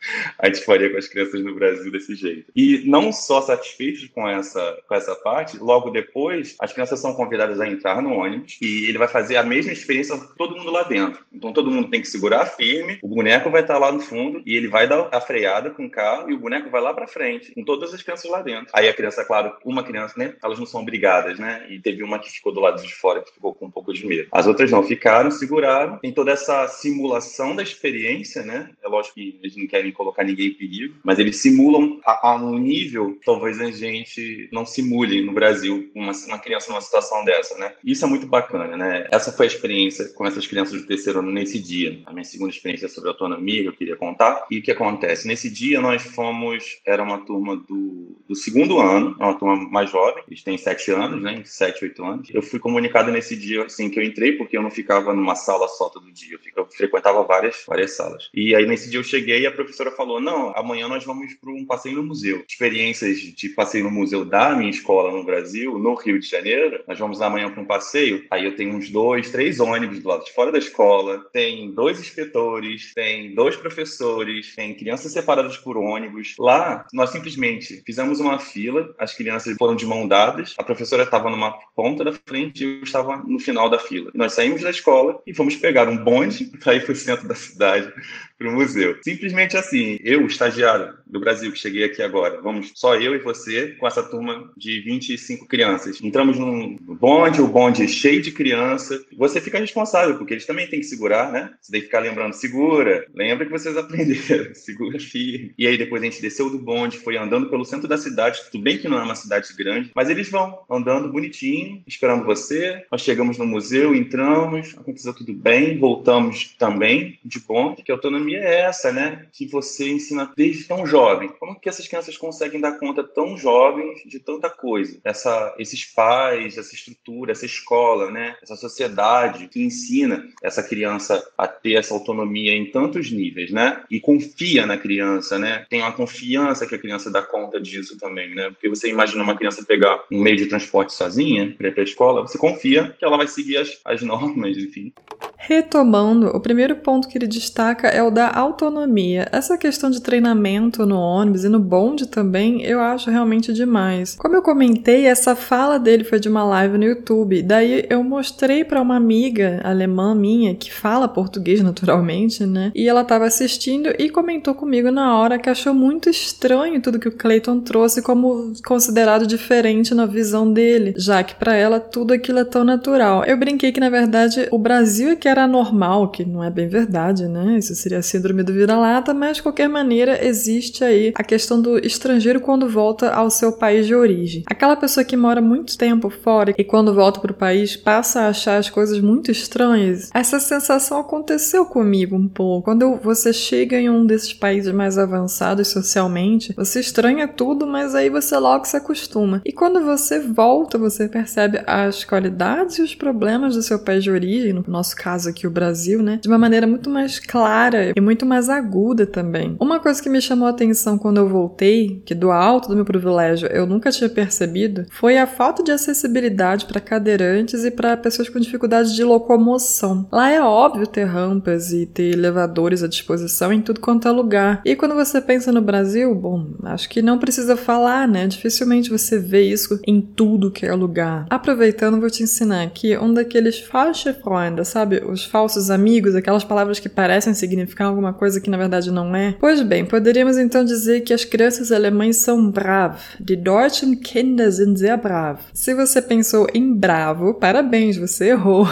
a 0.38 0.46
gente 0.46 0.64
faria 0.64 0.90
com 0.90 0.96
as 0.96 1.08
crianças 1.08 1.42
no 1.42 1.54
Brasil 1.54 1.90
desse 1.90 2.14
jeito. 2.14 2.50
E 2.54 2.82
não 2.86 3.12
só 3.12 3.40
satisfeitos 3.40 4.06
com 4.08 4.28
essa, 4.28 4.78
com 4.86 4.94
essa 4.94 5.14
parte, 5.14 5.58
logo 5.58 5.90
depois, 5.90 6.56
as 6.60 6.72
crianças 6.72 7.00
são 7.00 7.14
convidadas 7.14 7.60
a 7.60 7.68
entrar 7.68 8.00
no 8.02 8.12
ônibus 8.12 8.58
e 8.60 8.88
ele 8.88 8.98
vai 8.98 9.08
fazer 9.08 9.36
a 9.36 9.42
mesma 9.42 9.72
experiência 9.72 10.16
com 10.16 10.34
todo 10.34 10.56
mundo 10.56 10.70
lá 10.70 10.82
dentro. 10.82 11.24
Então 11.32 11.52
todo 11.52 11.70
mundo 11.70 11.88
tem 11.88 12.00
que 12.00 12.08
segurar 12.08 12.46
firme, 12.46 12.98
o 13.02 13.08
boneco 13.08 13.50
vai 13.50 13.62
estar 13.62 13.78
lá 13.78 13.92
no 13.92 14.00
fundo 14.00 14.42
e 14.44 14.56
ele 14.56 14.68
vai 14.68 14.88
dar 14.88 15.08
a 15.12 15.20
freada 15.20 15.70
com 15.70 15.86
o 15.86 15.90
carro 15.90 16.30
e 16.30 16.34
o 16.34 16.38
boneco 16.38 16.70
vai 16.70 16.80
lá 16.80 16.94
para 16.94 17.06
frente, 17.06 17.52
com 17.52 17.64
todas 17.64 17.92
as 17.92 18.02
crianças 18.02 18.30
lá 18.30 18.42
dentro. 18.42 18.68
Aí 18.72 18.88
a 18.88 18.94
criança, 18.94 19.24
claro, 19.24 19.56
uma 19.64 19.82
criança, 19.82 20.14
né? 20.16 20.34
Elas 20.42 20.58
não 20.58 20.66
são 20.66 20.80
obrigadas, 20.80 21.38
né? 21.38 21.66
E 21.68 21.80
teve 21.80 22.02
uma 22.02 22.18
que 22.18 22.30
ficou 22.30 22.52
do 22.52 22.60
lado 22.60 22.82
de 22.82 22.94
fora, 22.94 23.22
que 23.22 23.32
ficou 23.32 23.54
com 23.54 23.66
um 23.66 23.70
pouco 23.70 23.92
de 23.92 24.06
medo. 24.06 24.28
As 24.32 24.46
outras 24.46 24.70
não, 24.70 24.82
ficaram, 24.82 25.30
seguraram. 25.30 25.98
Tem 25.98 26.12
toda 26.12 26.32
essa 26.32 26.66
simulação 26.68 27.54
da 27.54 27.62
experiência, 27.62 28.42
né? 28.42 28.70
É 28.82 28.88
lógico 28.88 29.14
que 29.14 29.38
eles 29.42 29.56
não 29.56 29.66
querem 29.66 29.87
colocar 29.92 30.24
ninguém 30.24 30.48
em 30.48 30.54
perigo, 30.54 30.94
mas 31.02 31.18
eles 31.18 31.36
simulam 31.36 32.00
a, 32.04 32.30
a 32.30 32.36
um 32.36 32.58
nível 32.58 33.14
que 33.14 33.24
talvez 33.24 33.60
a 33.60 33.70
gente 33.70 34.48
não 34.52 34.64
simule 34.64 35.22
no 35.22 35.32
Brasil 35.32 35.90
uma, 35.94 36.12
uma 36.26 36.38
criança 36.38 36.70
numa 36.70 36.80
situação 36.80 37.24
dessa, 37.24 37.56
né? 37.58 37.72
Isso 37.84 38.04
é 38.04 38.08
muito 38.08 38.26
bacana, 38.26 38.76
né? 38.76 39.06
Essa 39.10 39.32
foi 39.32 39.46
a 39.46 39.48
experiência 39.48 40.08
com 40.14 40.26
essas 40.26 40.46
crianças 40.46 40.80
do 40.80 40.86
terceiro 40.86 41.20
ano 41.20 41.30
nesse 41.30 41.58
dia. 41.58 42.00
A 42.06 42.12
minha 42.12 42.24
segunda 42.24 42.50
experiência 42.50 42.88
sobre 42.88 43.10
autonomia 43.10 43.62
que 43.62 43.68
eu 43.68 43.72
queria 43.72 43.96
contar. 43.96 44.46
E 44.50 44.58
o 44.58 44.62
que 44.62 44.70
acontece? 44.70 45.26
Nesse 45.26 45.50
dia 45.50 45.80
nós 45.80 46.02
fomos, 46.02 46.80
era 46.86 47.02
uma 47.02 47.18
turma 47.18 47.56
do, 47.56 48.16
do 48.28 48.34
segundo 48.34 48.78
ano, 48.78 49.16
é 49.18 49.24
uma 49.24 49.38
turma 49.38 49.56
mais 49.56 49.90
jovem, 49.90 50.22
eles 50.28 50.42
têm 50.42 50.58
sete 50.58 50.90
anos, 50.90 51.22
né? 51.22 51.42
Sete, 51.44 51.84
oito 51.84 52.04
anos. 52.04 52.28
Eu 52.32 52.42
fui 52.42 52.58
comunicado 52.58 53.10
nesse 53.10 53.36
dia, 53.36 53.64
assim, 53.64 53.88
que 53.88 53.98
eu 53.98 54.04
entrei, 54.04 54.32
porque 54.32 54.56
eu 54.56 54.62
não 54.62 54.70
ficava 54.70 55.14
numa 55.14 55.34
sala 55.34 55.68
só 55.68 55.88
todo 55.88 56.10
dia, 56.12 56.34
eu, 56.34 56.40
eu 56.56 56.66
frequentava 56.66 57.22
várias, 57.22 57.62
várias 57.66 57.92
salas. 57.92 58.28
E 58.34 58.54
aí 58.54 58.66
nesse 58.66 58.90
dia 58.90 58.98
eu 58.98 59.04
cheguei 59.04 59.42
e 59.42 59.46
a 59.46 59.52
professora 59.52 59.77
falou, 59.96 60.20
não, 60.20 60.52
amanhã 60.56 60.88
nós 60.88 61.04
vamos 61.04 61.34
para 61.34 61.50
um 61.50 61.64
passeio 61.64 61.96
no 61.96 62.02
museu. 62.02 62.44
Experiências 62.48 63.18
de 63.18 63.48
passeio 63.50 63.84
no 63.84 63.90
museu 63.90 64.24
da 64.24 64.54
minha 64.54 64.70
escola 64.70 65.10
no 65.10 65.24
Brasil, 65.24 65.78
no 65.78 65.94
Rio 65.94 66.18
de 66.18 66.28
Janeiro, 66.28 66.82
nós 66.86 66.98
vamos 66.98 67.20
amanhã 67.20 67.50
para 67.50 67.62
um 67.62 67.66
passeio, 67.66 68.24
aí 68.30 68.44
eu 68.44 68.56
tenho 68.56 68.74
uns 68.74 68.90
dois, 68.90 69.30
três 69.30 69.60
ônibus 69.60 70.00
do 70.00 70.08
lado 70.08 70.24
de 70.24 70.32
fora 70.32 70.52
da 70.52 70.58
escola, 70.58 71.24
tem 71.32 71.70
dois 71.72 72.00
inspetores, 72.00 72.92
tem 72.94 73.34
dois 73.34 73.56
professores, 73.56 74.54
tem 74.54 74.74
crianças 74.74 75.12
separadas 75.12 75.56
por 75.56 75.76
ônibus. 75.76 76.34
Lá, 76.38 76.86
nós 76.92 77.10
simplesmente 77.10 77.82
fizemos 77.84 78.20
uma 78.20 78.38
fila, 78.38 78.94
as 78.98 79.14
crianças 79.14 79.56
foram 79.56 79.76
de 79.76 79.86
mão 79.86 80.06
dadas, 80.06 80.54
a 80.58 80.62
professora 80.62 81.04
estava 81.04 81.30
numa 81.30 81.52
ponta 81.74 82.04
da 82.04 82.12
frente 82.12 82.64
e 82.64 82.78
eu 82.78 82.82
estava 82.82 83.16
no 83.18 83.38
final 83.38 83.68
da 83.70 83.78
fila. 83.78 84.10
Nós 84.14 84.32
saímos 84.32 84.62
da 84.62 84.70
escola 84.70 85.20
e 85.26 85.34
fomos 85.34 85.56
pegar 85.56 85.88
um 85.88 85.96
bonde 85.96 86.44
para 86.62 86.74
ir 86.74 86.84
para 86.84 86.92
o 86.92 86.96
centro 86.96 87.28
da 87.28 87.34
cidade, 87.34 87.92
para 88.38 88.48
o 88.48 88.52
museu. 88.52 88.96
Simplesmente 89.02 89.56
assim, 89.56 89.67
eu, 89.72 90.26
estagiário 90.26 90.98
do 91.06 91.20
Brasil, 91.20 91.50
que 91.50 91.58
cheguei 91.58 91.84
aqui 91.84 92.02
agora, 92.02 92.40
vamos, 92.40 92.72
só 92.74 92.94
eu 92.96 93.14
e 93.14 93.18
você, 93.18 93.68
com 93.78 93.86
essa 93.86 94.02
turma 94.02 94.50
de 94.56 94.80
25 94.80 95.46
crianças. 95.46 96.00
Entramos 96.02 96.38
num 96.38 96.76
bonde, 96.76 97.40
o 97.40 97.48
bonde 97.48 97.82
é 97.82 97.88
cheio 97.88 98.20
de 98.20 98.30
criança. 98.30 99.02
Você 99.16 99.40
fica 99.40 99.58
responsável, 99.58 100.16
porque 100.16 100.34
eles 100.34 100.46
também 100.46 100.68
têm 100.68 100.80
que 100.80 100.86
segurar, 100.86 101.32
né? 101.32 101.52
Você 101.60 101.72
tem 101.72 101.80
que 101.80 101.86
ficar 101.86 102.00
lembrando, 102.00 102.34
segura, 102.34 103.06
lembra 103.14 103.46
que 103.46 103.52
vocês 103.52 103.76
aprenderam, 103.76 104.54
segura 104.54 104.98
firme. 104.98 105.54
E 105.56 105.66
aí 105.66 105.78
depois 105.78 106.02
a 106.02 106.04
gente 106.04 106.20
desceu 106.20 106.50
do 106.50 106.58
bonde, 106.58 106.98
foi 106.98 107.16
andando 107.16 107.48
pelo 107.48 107.64
centro 107.64 107.88
da 107.88 107.96
cidade, 107.96 108.42
tudo 108.50 108.62
bem 108.62 108.78
que 108.78 108.88
não 108.88 108.98
é 108.98 109.02
uma 109.02 109.14
cidade 109.14 109.48
grande, 109.56 109.90
mas 109.94 110.10
eles 110.10 110.28
vão 110.30 110.60
andando 110.70 111.10
bonitinho, 111.10 111.82
esperando 111.86 112.24
você. 112.24 112.84
Nós 112.90 113.00
chegamos 113.00 113.38
no 113.38 113.46
museu, 113.46 113.94
entramos, 113.94 114.74
aconteceu 114.76 115.14
tudo 115.14 115.32
bem, 115.32 115.78
voltamos 115.78 116.54
também 116.58 117.18
de 117.24 117.40
bonde, 117.40 117.82
que 117.82 117.92
autonomia 117.92 118.38
é 118.38 118.60
essa, 118.62 118.92
né? 118.92 119.26
Que 119.32 119.46
você 119.46 119.57
ensina 119.60 120.32
desde 120.36 120.64
tão 120.64 120.86
jovem. 120.86 121.28
Como 121.38 121.58
que 121.58 121.68
essas 121.68 121.86
crianças 121.86 122.16
conseguem 122.16 122.60
dar 122.60 122.78
conta 122.78 123.02
tão 123.02 123.36
jovens 123.36 124.02
de 124.06 124.18
tanta 124.18 124.50
coisa? 124.50 125.00
Essa, 125.04 125.54
esses 125.58 125.84
pais, 125.84 126.56
essa 126.56 126.74
estrutura, 126.74 127.32
essa 127.32 127.46
escola, 127.46 128.10
né? 128.10 128.36
Essa 128.42 128.56
sociedade 128.56 129.48
que 129.48 129.62
ensina 129.62 130.28
essa 130.42 130.62
criança 130.62 131.26
a 131.36 131.46
ter 131.46 131.74
essa 131.74 131.94
autonomia 131.94 132.54
em 132.54 132.70
tantos 132.70 133.10
níveis, 133.10 133.50
né? 133.50 133.82
E 133.90 134.00
confia 134.00 134.66
na 134.66 134.76
criança, 134.76 135.38
né? 135.38 135.66
Tem 135.68 135.80
uma 135.80 135.92
confiança 135.92 136.66
que 136.66 136.74
a 136.74 136.78
criança 136.78 137.10
dá 137.10 137.22
conta 137.22 137.60
disso 137.60 137.98
também, 137.98 138.34
né? 138.34 138.50
Porque 138.50 138.68
você 138.68 138.88
imagina 138.88 139.22
uma 139.22 139.36
criança 139.36 139.64
pegar 139.64 140.04
um 140.10 140.20
meio 140.20 140.36
de 140.36 140.46
transporte 140.46 140.92
sozinha 140.92 141.54
para 141.56 141.68
ir 141.68 141.72
para 141.72 141.82
a 141.82 141.84
escola, 141.84 142.22
você 142.22 142.38
confia 142.38 142.94
que 142.98 143.04
ela 143.04 143.16
vai 143.16 143.26
seguir 143.26 143.58
as, 143.58 143.80
as 143.84 144.02
normas, 144.02 144.56
enfim. 144.56 144.92
Retomando, 145.40 146.26
o 146.28 146.40
primeiro 146.40 146.74
ponto 146.76 147.06
que 147.06 147.16
ele 147.16 147.26
destaca 147.26 147.86
é 147.86 148.02
o 148.02 148.10
da 148.10 148.28
autonomia. 148.28 149.28
Essa 149.30 149.56
questão 149.56 149.88
de 149.88 150.02
treinamento 150.02 150.84
no 150.84 150.98
ônibus 150.98 151.44
e 151.44 151.48
no 151.48 151.60
bonde 151.60 152.06
também, 152.06 152.62
eu 152.62 152.80
acho 152.80 153.08
realmente 153.08 153.52
demais. 153.52 154.16
Como 154.16 154.34
eu 154.34 154.42
comentei, 154.42 155.06
essa 155.06 155.36
fala 155.36 155.78
dele 155.78 156.02
foi 156.02 156.18
de 156.18 156.28
uma 156.28 156.42
live 156.42 156.76
no 156.76 156.84
YouTube. 156.84 157.40
Daí 157.42 157.86
eu 157.88 158.02
mostrei 158.02 158.64
para 158.64 158.82
uma 158.82 158.96
amiga 158.96 159.60
alemã 159.62 160.12
minha 160.12 160.54
que 160.56 160.72
fala 160.72 161.06
português 161.06 161.62
naturalmente, 161.62 162.44
né? 162.44 162.72
E 162.74 162.88
ela 162.88 163.02
estava 163.02 163.24
assistindo 163.24 163.90
e 163.96 164.10
comentou 164.10 164.54
comigo 164.54 164.90
na 164.90 165.16
hora 165.16 165.38
que 165.38 165.48
achou 165.48 165.72
muito 165.72 166.10
estranho 166.10 166.82
tudo 166.82 166.98
que 166.98 167.08
o 167.08 167.16
Clayton 167.16 167.60
trouxe 167.60 168.02
como 168.02 168.52
considerado 168.66 169.26
diferente 169.26 169.94
na 169.94 170.04
visão 170.04 170.52
dele, 170.52 170.94
já 170.96 171.22
que 171.22 171.36
para 171.36 171.54
ela 171.54 171.78
tudo 171.78 172.12
aquilo 172.12 172.40
é 172.40 172.44
tão 172.44 172.64
natural. 172.64 173.24
Eu 173.24 173.36
brinquei 173.36 173.70
que 173.70 173.80
na 173.80 173.88
verdade 173.88 174.48
o 174.50 174.58
Brasil 174.58 175.10
é 175.10 175.16
que 175.16 175.27
era 175.28 175.46
normal, 175.46 176.10
que 176.10 176.24
não 176.24 176.42
é 176.42 176.50
bem 176.50 176.68
verdade, 176.68 177.26
né? 177.28 177.58
Isso 177.58 177.74
seria 177.74 177.98
a 177.98 178.02
síndrome 178.02 178.42
do 178.42 178.52
vira-lata, 178.52 179.12
mas 179.14 179.36
de 179.36 179.42
qualquer 179.42 179.68
maneira 179.68 180.24
existe 180.24 180.84
aí 180.84 181.12
a 181.14 181.22
questão 181.22 181.60
do 181.60 181.78
estrangeiro 181.78 182.40
quando 182.40 182.68
volta 182.68 183.10
ao 183.10 183.30
seu 183.30 183.52
país 183.52 183.86
de 183.86 183.94
origem. 183.94 184.42
Aquela 184.46 184.76
pessoa 184.76 185.04
que 185.04 185.16
mora 185.16 185.40
muito 185.40 185.76
tempo 185.76 186.10
fora 186.10 186.54
e 186.56 186.64
quando 186.64 186.94
volta 186.94 187.20
para 187.20 187.32
o 187.32 187.34
país 187.34 187.76
passa 187.76 188.22
a 188.22 188.28
achar 188.28 188.58
as 188.58 188.70
coisas 188.70 189.00
muito 189.00 189.30
estranhas. 189.30 190.10
Essa 190.14 190.40
sensação 190.40 190.98
aconteceu 190.98 191.66
comigo 191.66 192.16
um 192.16 192.28
pouco. 192.28 192.64
Quando 192.64 192.96
você 192.96 193.32
chega 193.32 193.78
em 193.78 193.90
um 193.90 194.06
desses 194.06 194.32
países 194.32 194.72
mais 194.72 194.98
avançados 194.98 195.68
socialmente, 195.68 196.52
você 196.56 196.80
estranha 196.80 197.26
tudo, 197.28 197.66
mas 197.66 197.94
aí 197.94 198.08
você 198.08 198.36
logo 198.36 198.64
se 198.64 198.76
acostuma. 198.76 199.42
E 199.44 199.52
quando 199.52 199.84
você 199.84 200.20
volta, 200.20 200.78
você 200.78 201.08
percebe 201.08 201.62
as 201.66 202.04
qualidades 202.04 202.78
e 202.78 202.82
os 202.82 202.94
problemas 202.94 203.54
do 203.54 203.62
seu 203.62 203.78
país 203.78 204.04
de 204.04 204.10
origem, 204.10 204.52
no 204.52 204.64
nosso 204.66 204.96
caso 204.96 205.17
caso 205.18 205.28
aqui 205.28 205.46
o 205.46 205.50
Brasil, 205.50 206.00
né, 206.00 206.20
de 206.22 206.28
uma 206.28 206.38
maneira 206.38 206.66
muito 206.66 206.88
mais 206.88 207.18
clara 207.18 207.92
e 207.96 208.00
muito 208.00 208.24
mais 208.24 208.48
aguda 208.48 209.04
também. 209.04 209.56
Uma 209.58 209.80
coisa 209.80 210.00
que 210.00 210.08
me 210.08 210.22
chamou 210.22 210.46
a 210.46 210.50
atenção 210.50 210.96
quando 210.96 211.18
eu 211.18 211.28
voltei, 211.28 212.00
que 212.06 212.14
do 212.14 212.30
alto 212.30 212.68
do 212.68 212.76
meu 212.76 212.84
privilégio 212.84 213.48
eu 213.48 213.66
nunca 213.66 213.90
tinha 213.90 214.08
percebido, 214.08 214.86
foi 214.90 215.18
a 215.18 215.26
falta 215.26 215.62
de 215.62 215.72
acessibilidade 215.72 216.66
para 216.66 216.80
cadeirantes 216.80 217.64
e 217.64 217.70
para 217.70 217.96
pessoas 217.96 218.28
com 218.28 218.38
dificuldade 218.38 218.94
de 218.94 219.02
locomoção. 219.02 220.06
Lá 220.12 220.30
é 220.30 220.40
óbvio 220.40 220.86
ter 220.86 221.04
rampas 221.04 221.72
e 221.72 221.84
ter 221.84 222.14
elevadores 222.14 222.84
à 222.84 222.88
disposição 222.88 223.52
em 223.52 223.60
tudo 223.60 223.80
quanto 223.80 224.06
é 224.06 224.10
lugar. 224.12 224.62
E 224.64 224.76
quando 224.76 224.94
você 224.94 225.20
pensa 225.20 225.50
no 225.50 225.60
Brasil, 225.60 226.14
bom, 226.14 226.46
acho 226.62 226.88
que 226.88 227.02
não 227.02 227.18
precisa 227.18 227.56
falar, 227.56 228.06
né? 228.06 228.26
Dificilmente 228.28 228.90
você 228.90 229.18
vê 229.18 229.42
isso 229.42 229.80
em 229.86 230.00
tudo 230.00 230.50
que 230.50 230.64
é 230.64 230.74
lugar. 230.74 231.26
Aproveitando, 231.28 232.00
vou 232.00 232.10
te 232.10 232.22
ensinar 232.22 232.62
aqui 232.62 232.96
um 232.96 233.12
daqueles 233.12 233.58
falsche 233.58 234.12
Freunde, 234.12 234.64
sabe? 234.64 235.02
Os 235.10 235.24
falsos 235.24 235.70
amigos, 235.70 236.14
aquelas 236.14 236.44
palavras 236.44 236.78
que 236.78 236.88
parecem 236.88 237.34
significar 237.34 237.88
alguma 237.88 238.12
coisa 238.12 238.40
que 238.40 238.50
na 238.50 238.56
verdade 238.56 238.90
não 238.90 239.14
é? 239.14 239.34
Pois 239.38 239.62
bem, 239.62 239.84
poderíamos 239.84 240.36
então 240.36 240.64
dizer 240.64 241.02
que 241.02 241.14
as 241.14 241.24
crianças 241.24 241.72
alemães 241.72 242.16
são 242.16 242.50
brav. 242.50 242.98
Die 243.20 243.36
deutschen 243.36 243.96
Kinder 243.96 244.52
sind 244.52 244.76
sehr 244.76 244.96
brav. 244.96 245.40
Se 245.52 245.74
você 245.74 246.02
pensou 246.02 246.46
em 246.52 246.72
bravo, 246.74 247.34
parabéns, 247.34 247.96
você 247.96 248.30
errou. 248.30 248.66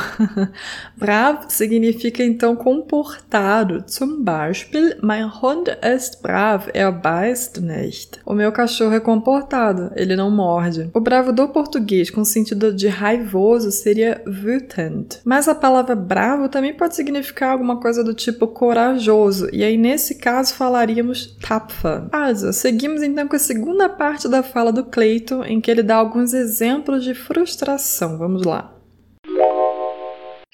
brav 0.97 1.47
significa 1.49 2.23
então 2.23 2.57
comportado. 2.57 3.85
Zum 3.87 4.23
Beispiel, 4.23 4.97
mein 5.03 5.27
Hund 5.27 5.69
ist 5.83 6.23
brav, 6.23 6.69
er 6.75 6.93
beißt 6.93 7.61
nicht. 7.61 8.21
O 8.25 8.35
meu 8.35 8.53
cachorro 8.53 8.95
é 8.95 9.01
comportado, 9.01 9.91
ele 9.97 10.17
não 10.17 10.31
morde. 10.31 10.91
O 10.93 11.01
bravo 11.01 11.33
do 11.33 11.49
português 11.49 12.11
com 12.11 12.25
sentido 12.25 12.73
de 12.73 12.89
raivoso 12.89 13.71
seria 13.71 14.23
wütend. 14.27 15.21
Mas 15.25 15.49
a 15.49 15.55
palavra 15.55 15.95
bravo 15.95 16.26
bravo 16.27 16.49
também 16.49 16.75
pode 16.75 16.97
significar 16.97 17.53
alguma 17.53 17.79
coisa 17.79 18.03
do 18.03 18.13
tipo 18.13 18.49
corajoso, 18.49 19.49
e 19.53 19.63
aí 19.63 19.77
nesse 19.77 20.17
caso 20.17 20.55
falaríamos 20.55 21.37
tapfer. 21.41 22.09
Also, 22.11 22.53
seguimos 22.53 23.01
então 23.01 23.29
com 23.29 23.37
a 23.37 23.39
segunda 23.39 23.89
parte 23.89 24.29
da 24.29 24.43
fala 24.43 24.73
do 24.73 24.85
Cleiton, 24.85 25.45
em 25.45 25.61
que 25.61 25.71
ele 25.71 25.85
dá 25.85 25.95
alguns 25.95 26.35
exemplos 26.35 27.05
de 27.05 27.15
frustração. 27.15 28.19
Vamos 28.19 28.43
lá. 28.45 28.76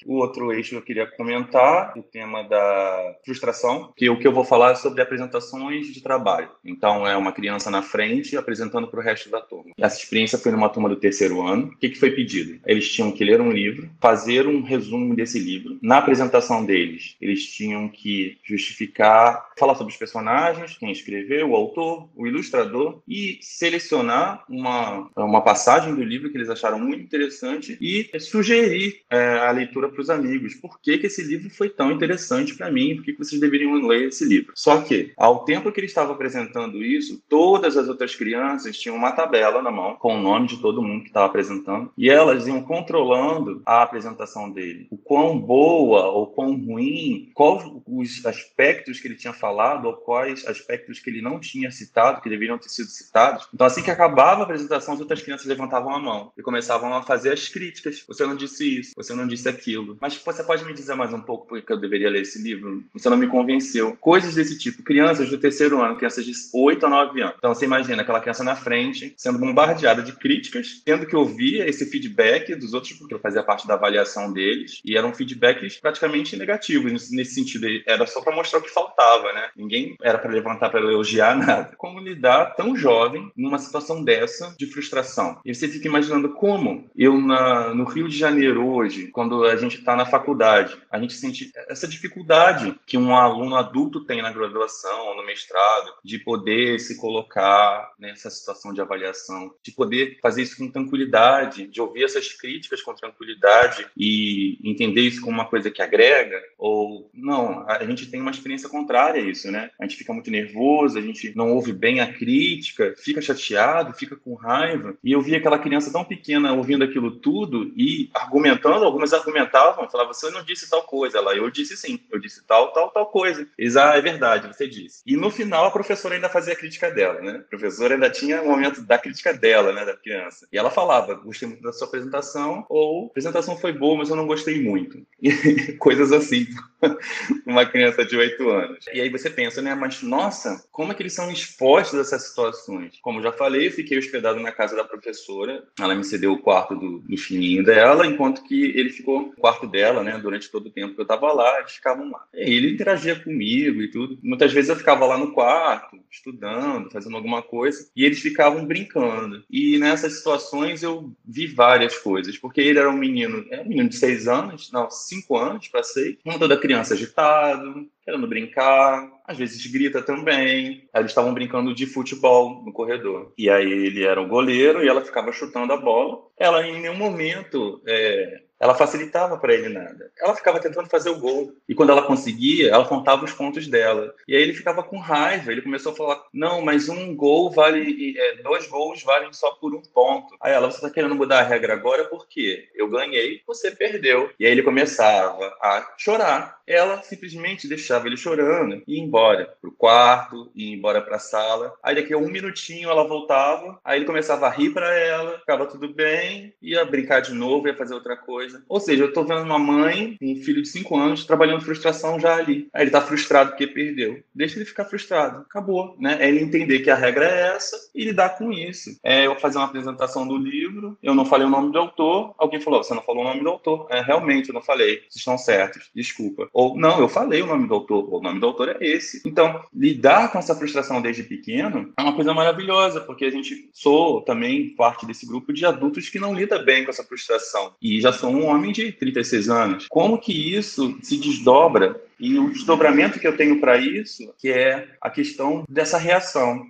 O 0.05 0.15
outro 0.15 0.51
eixo 0.51 0.71
que 0.71 0.75
eu 0.75 0.81
queria 0.81 1.07
comentar, 1.07 1.93
o 1.97 2.03
tema 2.03 2.43
da 2.43 3.15
frustração, 3.25 3.93
que 3.95 4.09
o 4.09 4.19
que 4.19 4.27
eu 4.27 4.33
vou 4.33 4.43
falar 4.43 4.71
é 4.71 4.75
sobre 4.75 5.01
apresentações 5.01 5.87
de 5.87 6.01
trabalho. 6.01 6.49
Então, 6.63 7.07
é 7.07 7.15
uma 7.15 7.31
criança 7.31 7.69
na 7.69 7.81
frente 7.81 8.37
apresentando 8.37 8.87
para 8.87 8.99
o 8.99 9.03
resto 9.03 9.29
da 9.29 9.41
turma. 9.41 9.71
Essa 9.77 9.99
experiência 9.99 10.37
foi 10.37 10.51
numa 10.51 10.69
turma 10.69 10.89
do 10.89 10.95
terceiro 10.95 11.41
ano. 11.41 11.67
O 11.67 11.77
que, 11.77 11.89
que 11.89 11.99
foi 11.99 12.11
pedido? 12.11 12.59
Eles 12.65 12.91
tinham 12.91 13.11
que 13.11 13.23
ler 13.23 13.41
um 13.41 13.51
livro, 13.51 13.89
fazer 14.01 14.47
um 14.47 14.61
resumo 14.61 15.15
desse 15.15 15.39
livro. 15.39 15.77
Na 15.81 15.97
apresentação 15.97 16.65
deles, 16.65 17.15
eles 17.21 17.45
tinham 17.45 17.87
que 17.89 18.37
justificar, 18.43 19.49
falar 19.57 19.75
sobre 19.75 19.93
os 19.93 19.99
personagens, 19.99 20.77
quem 20.77 20.91
escreveu, 20.91 21.49
o 21.49 21.55
autor, 21.55 22.09
o 22.15 22.27
ilustrador 22.27 23.01
e 23.07 23.39
selecionar 23.41 24.43
uma, 24.49 25.09
uma 25.15 25.41
passagem 25.41 25.95
do 25.95 26.03
livro 26.03 26.29
que 26.29 26.37
eles 26.37 26.49
acharam 26.49 26.79
muito 26.79 27.03
interessante 27.03 27.77
e 27.79 28.09
sugerir 28.19 29.01
é, 29.09 29.39
a 29.39 29.51
leitura 29.51 29.89
para 29.93 30.01
os 30.01 30.09
amigos 30.09 30.55
por 30.55 30.79
que, 30.79 30.97
que 30.97 31.07
esse 31.07 31.23
livro 31.23 31.49
foi 31.49 31.69
tão 31.69 31.91
interessante 31.91 32.55
para 32.55 32.71
mim, 32.71 32.95
por 32.95 33.05
que, 33.05 33.13
que 33.13 33.19
vocês 33.19 33.39
deveriam 33.39 33.73
ler 33.87 34.09
esse 34.09 34.25
livro. 34.25 34.53
Só 34.55 34.81
que, 34.81 35.13
ao 35.17 35.45
tempo 35.45 35.71
que 35.71 35.79
ele 35.79 35.87
estava 35.87 36.13
apresentando 36.13 36.83
isso, 36.83 37.21
todas 37.29 37.77
as 37.77 37.87
outras 37.87 38.15
crianças 38.15 38.77
tinham 38.77 38.95
uma 38.95 39.11
tabela 39.11 39.61
na 39.61 39.71
mão 39.71 39.95
com 39.95 40.15
o 40.15 40.21
nome 40.21 40.47
de 40.47 40.57
todo 40.57 40.81
mundo 40.81 41.01
que 41.01 41.07
estava 41.07 41.27
apresentando 41.27 41.91
e 41.97 42.09
elas 42.09 42.47
iam 42.47 42.61
controlando 42.61 43.61
a 43.65 43.81
apresentação 43.83 44.49
dele. 44.49 44.87
O 44.89 44.97
quão 44.97 45.39
boa 45.39 46.07
ou 46.07 46.27
quão 46.27 46.55
ruim, 46.55 47.31
quais 47.33 47.63
os 47.87 48.25
aspectos 48.25 48.99
que 48.99 49.07
ele 49.07 49.15
tinha 49.15 49.33
falado 49.33 49.85
ou 49.85 49.93
quais 49.93 50.45
aspectos 50.47 50.99
que 50.99 51.09
ele 51.09 51.21
não 51.21 51.39
tinha 51.39 51.71
citado, 51.71 52.21
que 52.21 52.29
deveriam 52.29 52.57
ter 52.57 52.69
sido 52.69 52.89
citados. 52.89 53.47
Então, 53.53 53.67
assim 53.67 53.83
que 53.83 53.91
acabava 53.91 54.41
a 54.41 54.43
apresentação, 54.43 54.93
as 54.93 54.99
outras 54.99 55.21
crianças 55.21 55.45
levantavam 55.45 55.93
a 55.93 55.99
mão 55.99 56.31
e 56.37 56.41
começavam 56.41 56.93
a 56.93 57.03
fazer 57.03 57.33
as 57.33 57.47
críticas. 57.47 58.03
Você 58.07 58.25
não 58.25 58.35
disse 58.35 58.79
isso, 58.79 58.91
você 58.95 59.13
não 59.13 59.27
disse 59.27 59.47
aquilo 59.49 59.82
Mas 59.99 60.15
você 60.15 60.43
pode 60.43 60.65
me 60.65 60.73
dizer 60.73 60.95
mais 60.95 61.13
um 61.13 61.21
pouco 61.21 61.47
por 61.47 61.61
que 61.61 61.71
eu 61.71 61.79
deveria 61.79 62.09
ler 62.09 62.21
esse 62.21 62.41
livro? 62.41 62.83
Você 62.93 63.09
não 63.09 63.17
me 63.17 63.27
convenceu. 63.27 63.95
Coisas 63.99 64.35
desse 64.35 64.57
tipo. 64.57 64.83
Crianças 64.83 65.29
do 65.29 65.37
terceiro 65.37 65.81
ano, 65.81 65.95
crianças 65.95 66.25
de 66.25 66.33
8 66.53 66.85
a 66.85 66.89
9 66.89 67.21
anos. 67.21 67.35
Então 67.37 67.53
você 67.53 67.65
imagina 67.65 68.01
aquela 68.01 68.19
criança 68.19 68.43
na 68.43 68.55
frente, 68.55 69.13
sendo 69.17 69.39
bombardeada 69.39 70.01
de 70.01 70.13
críticas, 70.13 70.81
tendo 70.85 71.05
que 71.05 71.15
ouvir 71.15 71.67
esse 71.67 71.85
feedback 71.85 72.55
dos 72.55 72.73
outros, 72.73 72.93
porque 72.93 73.13
eu 73.13 73.19
fazia 73.19 73.43
parte 73.43 73.67
da 73.67 73.75
avaliação 73.75 74.31
deles, 74.31 74.79
e 74.83 74.97
eram 74.97 75.13
feedbacks 75.13 75.77
praticamente 75.79 76.35
negativos 76.35 77.11
nesse 77.11 77.35
sentido. 77.35 77.67
Era 77.85 78.05
só 78.05 78.21
para 78.21 78.35
mostrar 78.35 78.59
o 78.59 78.61
que 78.61 78.69
faltava, 78.69 79.31
né? 79.33 79.49
Ninguém 79.55 79.95
era 80.01 80.17
para 80.17 80.31
levantar 80.31 80.69
para 80.69 80.79
elogiar 80.79 81.35
nada. 81.35 81.73
Como 81.77 81.99
lidar 81.99 82.55
tão 82.55 82.75
jovem 82.75 83.31
numa 83.35 83.59
situação 83.59 84.03
dessa 84.03 84.55
de 84.57 84.65
frustração? 84.65 85.39
E 85.45 85.53
você 85.53 85.67
fica 85.67 85.87
imaginando 85.87 86.29
como 86.29 86.89
eu 86.95 87.19
na, 87.19 87.73
no 87.73 87.83
Rio 87.83 88.07
de 88.07 88.17
Janeiro 88.17 88.67
hoje, 88.67 89.07
quando 89.07 89.43
a 89.43 89.55
gente 89.55 89.72
gente 89.73 89.79
está 89.79 89.95
na 89.95 90.05
faculdade, 90.05 90.77
a 90.89 90.99
gente 90.99 91.13
sente 91.13 91.51
essa 91.67 91.87
dificuldade 91.87 92.75
que 92.85 92.97
um 92.97 93.15
aluno 93.15 93.55
adulto 93.55 94.05
tem 94.05 94.21
na 94.21 94.31
graduação 94.31 95.07
ou 95.07 95.17
no 95.17 95.25
mestrado 95.25 95.93
de 96.03 96.19
poder 96.19 96.79
se 96.79 96.97
colocar 96.97 97.91
nessa 97.97 98.29
situação 98.29 98.73
de 98.73 98.81
avaliação, 98.81 99.53
de 99.63 99.71
poder 99.71 100.19
fazer 100.21 100.43
isso 100.43 100.57
com 100.57 100.69
tranquilidade, 100.69 101.67
de 101.67 101.81
ouvir 101.81 102.03
essas 102.03 102.31
críticas 102.31 102.81
com 102.81 102.93
tranquilidade 102.93 103.87
e 103.97 104.59
entender 104.63 105.01
isso 105.01 105.21
como 105.21 105.33
uma 105.33 105.45
coisa 105.45 105.71
que 105.71 105.81
agrega 105.81 106.39
ou 106.57 107.09
não, 107.13 107.67
a 107.67 107.83
gente 107.85 108.07
tem 108.07 108.21
uma 108.21 108.31
experiência 108.31 108.69
contrária 108.69 109.21
a 109.21 109.25
isso, 109.25 109.51
né? 109.51 109.71
A 109.79 109.83
gente 109.83 109.97
fica 109.97 110.13
muito 110.13 110.29
nervoso, 110.29 110.97
a 110.97 111.01
gente 111.01 111.35
não 111.35 111.53
ouve 111.53 111.73
bem 111.73 111.99
a 111.99 112.11
crítica, 112.11 112.93
fica 112.97 113.21
chateado, 113.21 113.93
fica 113.93 114.15
com 114.15 114.33
raiva. 114.33 114.95
E 115.03 115.11
eu 115.11 115.21
vi 115.21 115.35
aquela 115.35 115.59
criança 115.59 115.91
tão 115.91 116.03
pequena 116.03 116.53
ouvindo 116.53 116.83
aquilo 116.83 117.11
tudo 117.11 117.71
e 117.75 118.09
argumentando, 118.13 118.85
algumas 118.85 119.13
argumentavam 119.13 119.62
falavam, 119.63 119.89
falavam, 119.89 120.13
você 120.13 120.29
não 120.29 120.43
disse 120.43 120.69
tal 120.69 120.83
coisa. 120.83 121.17
Ela, 121.17 121.35
eu 121.35 121.49
disse 121.49 121.77
sim, 121.77 121.99
eu 122.11 122.19
disse 122.19 122.45
tal, 122.45 122.73
tal, 122.73 122.91
tal 122.91 123.05
coisa. 123.07 123.47
Eles, 123.57 123.75
ah, 123.77 123.95
é 123.95 124.01
verdade, 124.01 124.47
você 124.47 124.67
disse. 124.67 125.01
E 125.05 125.15
no 125.15 125.29
final 125.29 125.65
a 125.65 125.71
professora 125.71 126.15
ainda 126.15 126.29
fazia 126.29 126.53
a 126.53 126.55
crítica 126.55 126.91
dela, 126.91 127.21
né? 127.21 127.43
A 127.45 127.49
professora 127.49 127.93
ainda 127.93 128.09
tinha 128.09 128.41
o 128.41 128.47
momento 128.47 128.81
da 128.81 128.97
crítica 128.97 129.33
dela, 129.33 129.71
né, 129.71 129.85
da 129.85 129.95
criança. 129.95 130.47
E 130.51 130.57
ela 130.57 130.69
falava, 130.69 131.15
gostei 131.15 131.47
muito 131.47 131.61
da 131.61 131.71
sua 131.71 131.87
apresentação, 131.87 132.65
ou 132.69 133.05
a 133.05 133.07
apresentação 133.07 133.57
foi 133.57 133.71
boa, 133.71 133.97
mas 133.97 134.09
eu 134.09 134.15
não 134.15 134.27
gostei 134.27 134.61
muito. 134.61 135.03
E 135.23 135.73
coisas 135.73 136.11
assim. 136.11 136.47
uma 137.45 137.65
criança 137.65 138.05
de 138.05 138.15
8 138.15 138.49
anos. 138.49 138.85
E 138.93 139.01
aí 139.01 139.09
você 139.09 139.29
pensa, 139.29 139.61
né, 139.61 139.75
mas 139.75 140.01
nossa, 140.01 140.63
como 140.71 140.91
é 140.91 140.95
que 140.95 141.01
eles 141.01 141.13
são 141.13 141.31
expostos 141.31 141.97
a 141.97 142.01
essas 142.01 142.27
situações? 142.27 142.99
Como 143.01 143.21
já 143.21 143.31
falei, 143.31 143.71
fiquei 143.71 143.97
hospedado 143.97 144.39
na 144.39 144.51
casa 144.51 144.75
da 144.75 144.83
professora, 144.83 145.63
ela 145.79 145.95
me 145.95 146.03
cedeu 146.03 146.33
o 146.33 146.41
quarto 146.41 146.75
do, 146.75 146.99
do 146.99 147.17
filhinho 147.17 147.63
dela, 147.63 148.05
enquanto 148.05 148.43
que 148.43 148.77
ele 148.77 148.89
ficou 148.89 149.21
no 149.21 149.35
quarto 149.35 149.52
dela, 149.67 150.03
né, 150.03 150.17
durante 150.17 150.49
todo 150.49 150.67
o 150.67 150.71
tempo 150.71 150.95
que 150.95 151.01
eu 151.01 151.05
tava 151.05 151.31
lá, 151.31 151.59
eles 151.59 151.73
ficavam 151.73 152.09
lá. 152.11 152.25
E 152.33 152.53
ele 152.53 152.73
interagia 152.73 153.15
comigo 153.15 153.81
e 153.81 153.89
tudo. 153.89 154.17
Muitas 154.21 154.51
vezes 154.51 154.69
eu 154.69 154.75
ficava 154.75 155.05
lá 155.05 155.17
no 155.17 155.31
quarto, 155.31 155.97
estudando, 156.11 156.91
fazendo 156.91 157.15
alguma 157.15 157.41
coisa, 157.41 157.89
e 157.95 158.03
eles 158.05 158.19
ficavam 158.19 158.65
brincando. 158.65 159.43
E 159.49 159.77
nessas 159.77 160.17
situações 160.17 160.83
eu 160.83 161.11
vi 161.25 161.47
várias 161.47 161.97
coisas, 161.97 162.37
porque 162.37 162.61
ele 162.61 162.79
era 162.79 162.89
um 162.89 162.97
menino, 162.97 163.45
é 163.49 163.61
um 163.61 163.67
menino 163.67 163.89
de 163.89 163.95
seis 163.95 164.27
anos, 164.27 164.71
não, 164.71 164.89
cinco 164.89 165.37
anos, 165.37 165.67
para 165.67 165.83
ser, 165.83 166.17
como 166.23 166.39
toda 166.39 166.57
criança 166.57 166.93
agitado, 166.93 167.87
querendo 168.03 168.27
brincar, 168.27 169.09
às 169.25 169.37
vezes 169.37 169.65
grita 169.67 170.01
também. 170.01 170.87
Eles 170.93 171.11
estavam 171.11 171.33
brincando 171.33 171.73
de 171.73 171.85
futebol 171.85 172.63
no 172.63 172.73
corredor. 172.73 173.33
E 173.37 173.49
aí 173.49 173.71
ele 173.71 174.03
era 174.03 174.21
o 174.21 174.27
goleiro 174.27 174.83
e 174.83 174.87
ela 174.87 175.03
ficava 175.03 175.31
chutando 175.31 175.73
a 175.73 175.77
bola. 175.77 176.19
Ela 176.37 176.67
em 176.67 176.81
nenhum 176.81 176.97
momento 176.97 177.81
é, 177.87 178.41
ela 178.63 178.73
facilitava 178.73 179.37
para 179.37 179.53
ele 179.53 179.67
nada. 179.67 180.09
Ela 180.17 180.33
ficava 180.33 180.57
tentando 180.57 180.87
fazer 180.87 181.09
o 181.09 181.19
gol. 181.19 181.53
E 181.67 181.75
quando 181.75 181.89
ela 181.89 182.03
conseguia, 182.03 182.71
ela 182.71 182.85
contava 182.85 183.25
os 183.25 183.33
pontos 183.33 183.67
dela. 183.67 184.15
E 184.25 184.33
aí 184.33 184.41
ele 184.41 184.53
ficava 184.53 184.81
com 184.81 184.97
raiva. 184.97 185.51
Ele 185.51 185.61
começou 185.61 185.91
a 185.91 185.95
falar: 185.95 186.23
não, 186.33 186.61
mas 186.61 186.87
um 186.87 187.13
gol 187.13 187.51
vale. 187.51 188.17
É, 188.17 188.35
dois 188.41 188.65
gols 188.67 189.03
valem 189.03 189.33
só 189.33 189.51
por 189.55 189.75
um 189.75 189.81
ponto. 189.81 190.37
Aí 190.39 190.53
ela, 190.53 190.71
você 190.71 190.77
está 190.77 190.89
querendo 190.89 191.13
mudar 191.13 191.39
a 191.39 191.43
regra 191.43 191.73
agora 191.73 192.05
por 192.05 192.25
quê? 192.25 192.69
Eu 192.73 192.87
ganhei, 192.87 193.41
você 193.45 193.69
perdeu. 193.69 194.31
E 194.39 194.45
aí 194.45 194.51
ele 194.53 194.63
começava 194.63 195.45
a 195.61 195.93
chorar. 195.97 196.62
Ela 196.65 197.01
simplesmente 197.03 197.67
deixava 197.67 198.07
ele 198.07 198.17
chorando 198.17 198.81
e 198.87 198.95
ia 198.95 199.03
embora 199.03 199.53
pro 199.61 199.71
quarto, 199.71 200.51
ia 200.55 200.73
embora 200.73 201.01
pra 201.01 201.19
sala. 201.19 201.73
Aí 201.83 201.95
daqui 201.95 202.13
a 202.13 202.17
um 202.17 202.29
minutinho 202.29 202.89
ela 202.89 203.07
voltava. 203.07 203.79
Aí 203.83 203.99
ele 203.99 204.05
começava 204.05 204.47
a 204.47 204.49
rir 204.49 204.71
para 204.71 204.93
ela, 204.93 205.39
ficava 205.39 205.65
tudo 205.65 205.93
bem, 205.93 206.53
ia 206.61 206.85
brincar 206.85 207.21
de 207.21 207.33
novo, 207.33 207.67
ia 207.67 207.75
fazer 207.75 207.93
outra 207.93 208.15
coisa. 208.15 208.63
Ou 208.67 208.79
seja, 208.79 209.03
eu 209.03 209.09
estou 209.09 209.25
vendo 209.25 209.41
uma 209.41 209.59
mãe, 209.59 210.17
um 210.21 210.35
filho 210.37 210.61
de 210.61 210.69
5 210.69 210.97
anos, 210.97 211.25
trabalhando 211.25 211.63
frustração 211.63 212.19
já 212.19 212.35
ali. 212.35 212.67
Aí 212.73 212.83
ele 212.83 212.89
está 212.89 213.01
frustrado 213.01 213.51
porque 213.51 213.67
perdeu. 213.67 214.23
Deixa 214.33 214.57
ele 214.57 214.65
ficar 214.65 214.85
frustrado. 214.85 215.39
Acabou, 215.39 215.95
né? 215.99 216.17
É 216.19 216.27
ele 216.27 216.41
entender 216.41 216.79
que 216.79 216.89
a 216.89 216.95
regra 216.95 217.25
é 217.25 217.55
essa 217.55 217.77
e 217.93 218.05
lidar 218.05 218.37
com 218.37 218.51
isso. 218.51 218.97
É 219.03 219.27
eu 219.27 219.35
fazer 219.35 219.57
uma 219.57 219.67
apresentação 219.67 220.27
do 220.27 220.37
livro, 220.37 220.97
eu 221.01 221.13
não 221.13 221.25
falei 221.25 221.45
o 221.45 221.49
nome 221.49 221.71
do 221.71 221.79
autor, 221.79 222.33
alguém 222.37 222.59
falou, 222.59 222.83
você 222.83 222.93
não 222.93 223.01
falou 223.01 223.23
o 223.23 223.27
nome 223.27 223.41
do 223.41 223.49
autor. 223.49 223.87
É, 223.89 224.01
realmente, 224.01 224.49
eu 224.49 224.53
não 224.53 224.61
falei. 224.61 224.99
Vocês 224.99 225.15
estão 225.15 225.37
certos, 225.37 225.89
desculpa. 225.93 226.49
Ou, 226.53 226.77
não, 226.77 226.99
eu 226.99 227.09
falei 227.09 227.41
o 227.41 227.47
nome 227.47 227.67
do 227.67 227.73
autor, 227.73 228.13
o 228.13 228.21
nome 228.21 228.39
do 228.39 228.45
autor 228.45 228.69
é 228.69 228.77
esse. 228.79 229.21
Então, 229.25 229.63
lidar 229.73 230.31
com 230.31 230.37
essa 230.37 230.55
frustração 230.55 231.01
desde 231.01 231.23
pequeno 231.23 231.91
é 231.97 232.01
uma 232.01 232.13
coisa 232.13 232.33
maravilhosa, 232.33 233.01
porque 233.01 233.25
a 233.25 233.31
gente 233.31 233.69
sou 233.73 234.21
também 234.21 234.69
parte 234.69 235.05
desse 235.05 235.25
grupo 235.25 235.51
de 235.51 235.65
adultos 235.65 236.09
que 236.09 236.19
não 236.19 236.33
lida 236.33 236.59
bem 236.59 236.83
com 236.83 236.91
essa 236.91 237.03
frustração. 237.03 237.73
E 237.81 237.99
já 237.99 238.13
sou 238.13 238.29
um 238.29 238.45
homem 238.45 238.71
de 238.71 238.91
36 238.91 239.49
anos. 239.49 239.87
Como 239.89 240.19
que 240.19 240.55
isso 240.55 240.95
se 241.01 241.17
desdobra? 241.17 241.99
E 242.19 242.37
o 242.37 242.51
desdobramento 242.51 243.19
que 243.19 243.27
eu 243.27 243.35
tenho 243.35 243.59
para 243.59 243.77
isso, 243.77 244.33
que 244.37 244.49
é 244.49 244.87
a 245.01 245.09
questão 245.09 245.65
dessa 245.67 245.97
reação. 245.97 246.67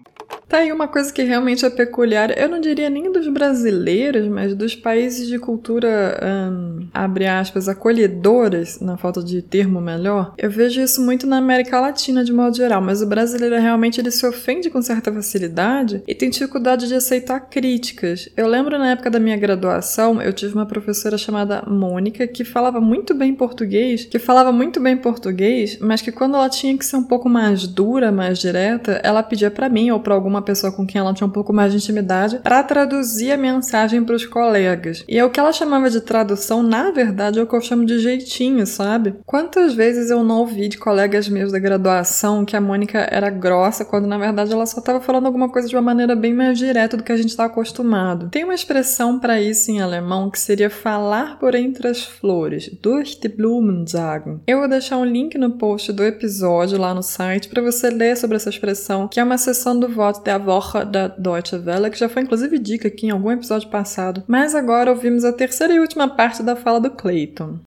Tá 0.53 0.59
aí 0.59 0.71
uma 0.71 0.87
coisa 0.87 1.11
que 1.11 1.23
realmente 1.23 1.65
é 1.65 1.69
peculiar, 1.71 2.29
eu 2.37 2.47
não 2.47 2.61
diria 2.61 2.87
nem 2.87 3.11
dos 3.11 3.27
brasileiros, 3.27 4.27
mas 4.27 4.53
dos 4.53 4.75
países 4.75 5.27
de 5.27 5.39
cultura, 5.39 6.15
abre 6.93 7.25
aspas, 7.25 7.67
acolhedoras, 7.67 8.79
na 8.79 8.95
falta 8.95 9.23
de 9.23 9.41
termo 9.41 9.81
melhor. 9.81 10.35
Eu 10.37 10.51
vejo 10.51 10.79
isso 10.79 11.01
muito 11.01 11.25
na 11.25 11.37
América 11.37 11.79
Latina 11.79 12.23
de 12.23 12.31
modo 12.31 12.55
geral, 12.55 12.83
mas 12.83 13.01
o 13.01 13.07
brasileiro 13.07 13.59
realmente 13.59 13.99
ele 13.99 14.11
se 14.11 14.23
ofende 14.27 14.69
com 14.69 14.79
certa 14.79 15.11
facilidade 15.11 16.03
e 16.07 16.13
tem 16.13 16.29
dificuldade 16.29 16.87
de 16.87 16.93
aceitar 16.93 17.39
críticas. 17.39 18.29
Eu 18.37 18.45
lembro 18.45 18.77
na 18.77 18.91
época 18.91 19.09
da 19.09 19.19
minha 19.19 19.37
graduação, 19.37 20.21
eu 20.21 20.31
tive 20.31 20.53
uma 20.53 20.67
professora 20.67 21.17
chamada 21.17 21.63
Mônica 21.65 22.27
que 22.27 22.43
falava 22.43 22.79
muito 22.79 23.15
bem 23.15 23.33
português, 23.33 24.05
que 24.05 24.19
falava 24.19 24.51
muito 24.51 24.79
bem 24.79 24.95
português, 24.97 25.79
mas 25.81 25.99
que 25.99 26.11
quando 26.11 26.35
ela 26.35 26.47
tinha 26.47 26.77
que 26.77 26.85
ser 26.85 26.97
um 26.97 27.03
pouco 27.03 27.27
mais 27.27 27.65
dura, 27.65 28.11
mais 28.11 28.37
direta, 28.37 29.01
ela 29.03 29.23
pedia 29.23 29.49
para 29.49 29.67
mim 29.67 29.89
ou 29.89 29.99
para 29.99 30.13
alguma 30.13 30.42
pessoa 30.43 30.71
com 30.71 30.85
quem 30.85 30.99
ela 30.99 31.13
tinha 31.13 31.27
um 31.27 31.31
pouco 31.31 31.51
mais 31.51 31.71
de 31.71 31.77
intimidade 31.77 32.39
para 32.39 32.63
traduzir 32.63 33.31
a 33.31 33.37
mensagem 33.37 34.03
para 34.03 34.15
os 34.15 34.25
colegas. 34.25 35.03
E 35.07 35.17
é 35.17 35.25
o 35.25 35.29
que 35.29 35.39
ela 35.39 35.51
chamava 35.51 35.89
de 35.89 36.01
tradução, 36.01 36.61
na 36.61 36.91
verdade, 36.91 37.39
é 37.39 37.43
o 37.43 37.47
que 37.47 37.55
eu 37.55 37.61
chamo 37.61 37.85
de 37.85 37.99
jeitinho, 37.99 38.65
sabe? 38.65 39.15
Quantas 39.25 39.73
vezes 39.73 40.09
eu 40.09 40.23
não 40.23 40.39
ouvi 40.39 40.67
de 40.67 40.77
colegas 40.77 41.27
meus 41.29 41.51
da 41.51 41.59
graduação 41.59 42.45
que 42.45 42.55
a 42.55 42.61
Mônica 42.61 43.07
era 43.11 43.29
grossa, 43.29 43.85
quando 43.85 44.07
na 44.07 44.17
verdade 44.17 44.53
ela 44.53 44.65
só 44.65 44.79
estava 44.79 44.99
falando 45.01 45.25
alguma 45.25 45.49
coisa 45.49 45.67
de 45.67 45.75
uma 45.75 45.81
maneira 45.81 46.15
bem 46.15 46.33
mais 46.33 46.57
direta 46.57 46.97
do 46.97 47.03
que 47.03 47.11
a 47.11 47.17
gente 47.17 47.29
está 47.29 47.45
acostumado. 47.45 48.29
Tem 48.29 48.43
uma 48.43 48.53
expressão 48.53 49.19
para 49.19 49.41
isso 49.41 49.71
em 49.71 49.81
alemão 49.81 50.29
que 50.29 50.39
seria 50.39 50.69
falar 50.69 51.39
por 51.39 51.55
entre 51.55 51.87
as 51.87 52.03
flores, 52.03 52.69
durch 52.81 53.19
die 53.19 53.29
Blumen 53.29 53.85
sagen. 53.87 54.41
Eu 54.47 54.59
vou 54.59 54.67
deixar 54.67 54.97
um 54.97 55.05
link 55.05 55.37
no 55.37 55.51
post 55.51 55.91
do 55.91 56.03
episódio 56.03 56.77
lá 56.77 56.93
no 56.93 57.03
site 57.03 57.47
para 57.49 57.61
você 57.61 57.89
ler 57.89 58.17
sobre 58.17 58.35
essa 58.35 58.49
expressão, 58.49 59.07
que 59.07 59.19
é 59.19 59.23
uma 59.23 59.37
seção 59.37 59.79
do 59.79 59.87
voto 59.87 60.23
da 60.23 60.32
Woche 60.37 60.85
da 60.85 61.07
Deutsche 61.07 61.57
Welle, 61.57 61.89
que 61.89 61.99
já 61.99 62.09
foi 62.09 62.21
inclusive 62.21 62.59
dica 62.59 62.87
aqui 62.87 63.07
em 63.07 63.11
algum 63.11 63.31
episódio 63.31 63.69
passado. 63.69 64.23
Mas 64.27 64.55
agora 64.55 64.91
ouvimos 64.91 65.23
a 65.23 65.33
terceira 65.33 65.73
e 65.73 65.79
última 65.79 66.07
parte 66.07 66.43
da 66.43 66.55
fala 66.55 66.79
do 66.79 66.91
Clayton. 66.91 67.59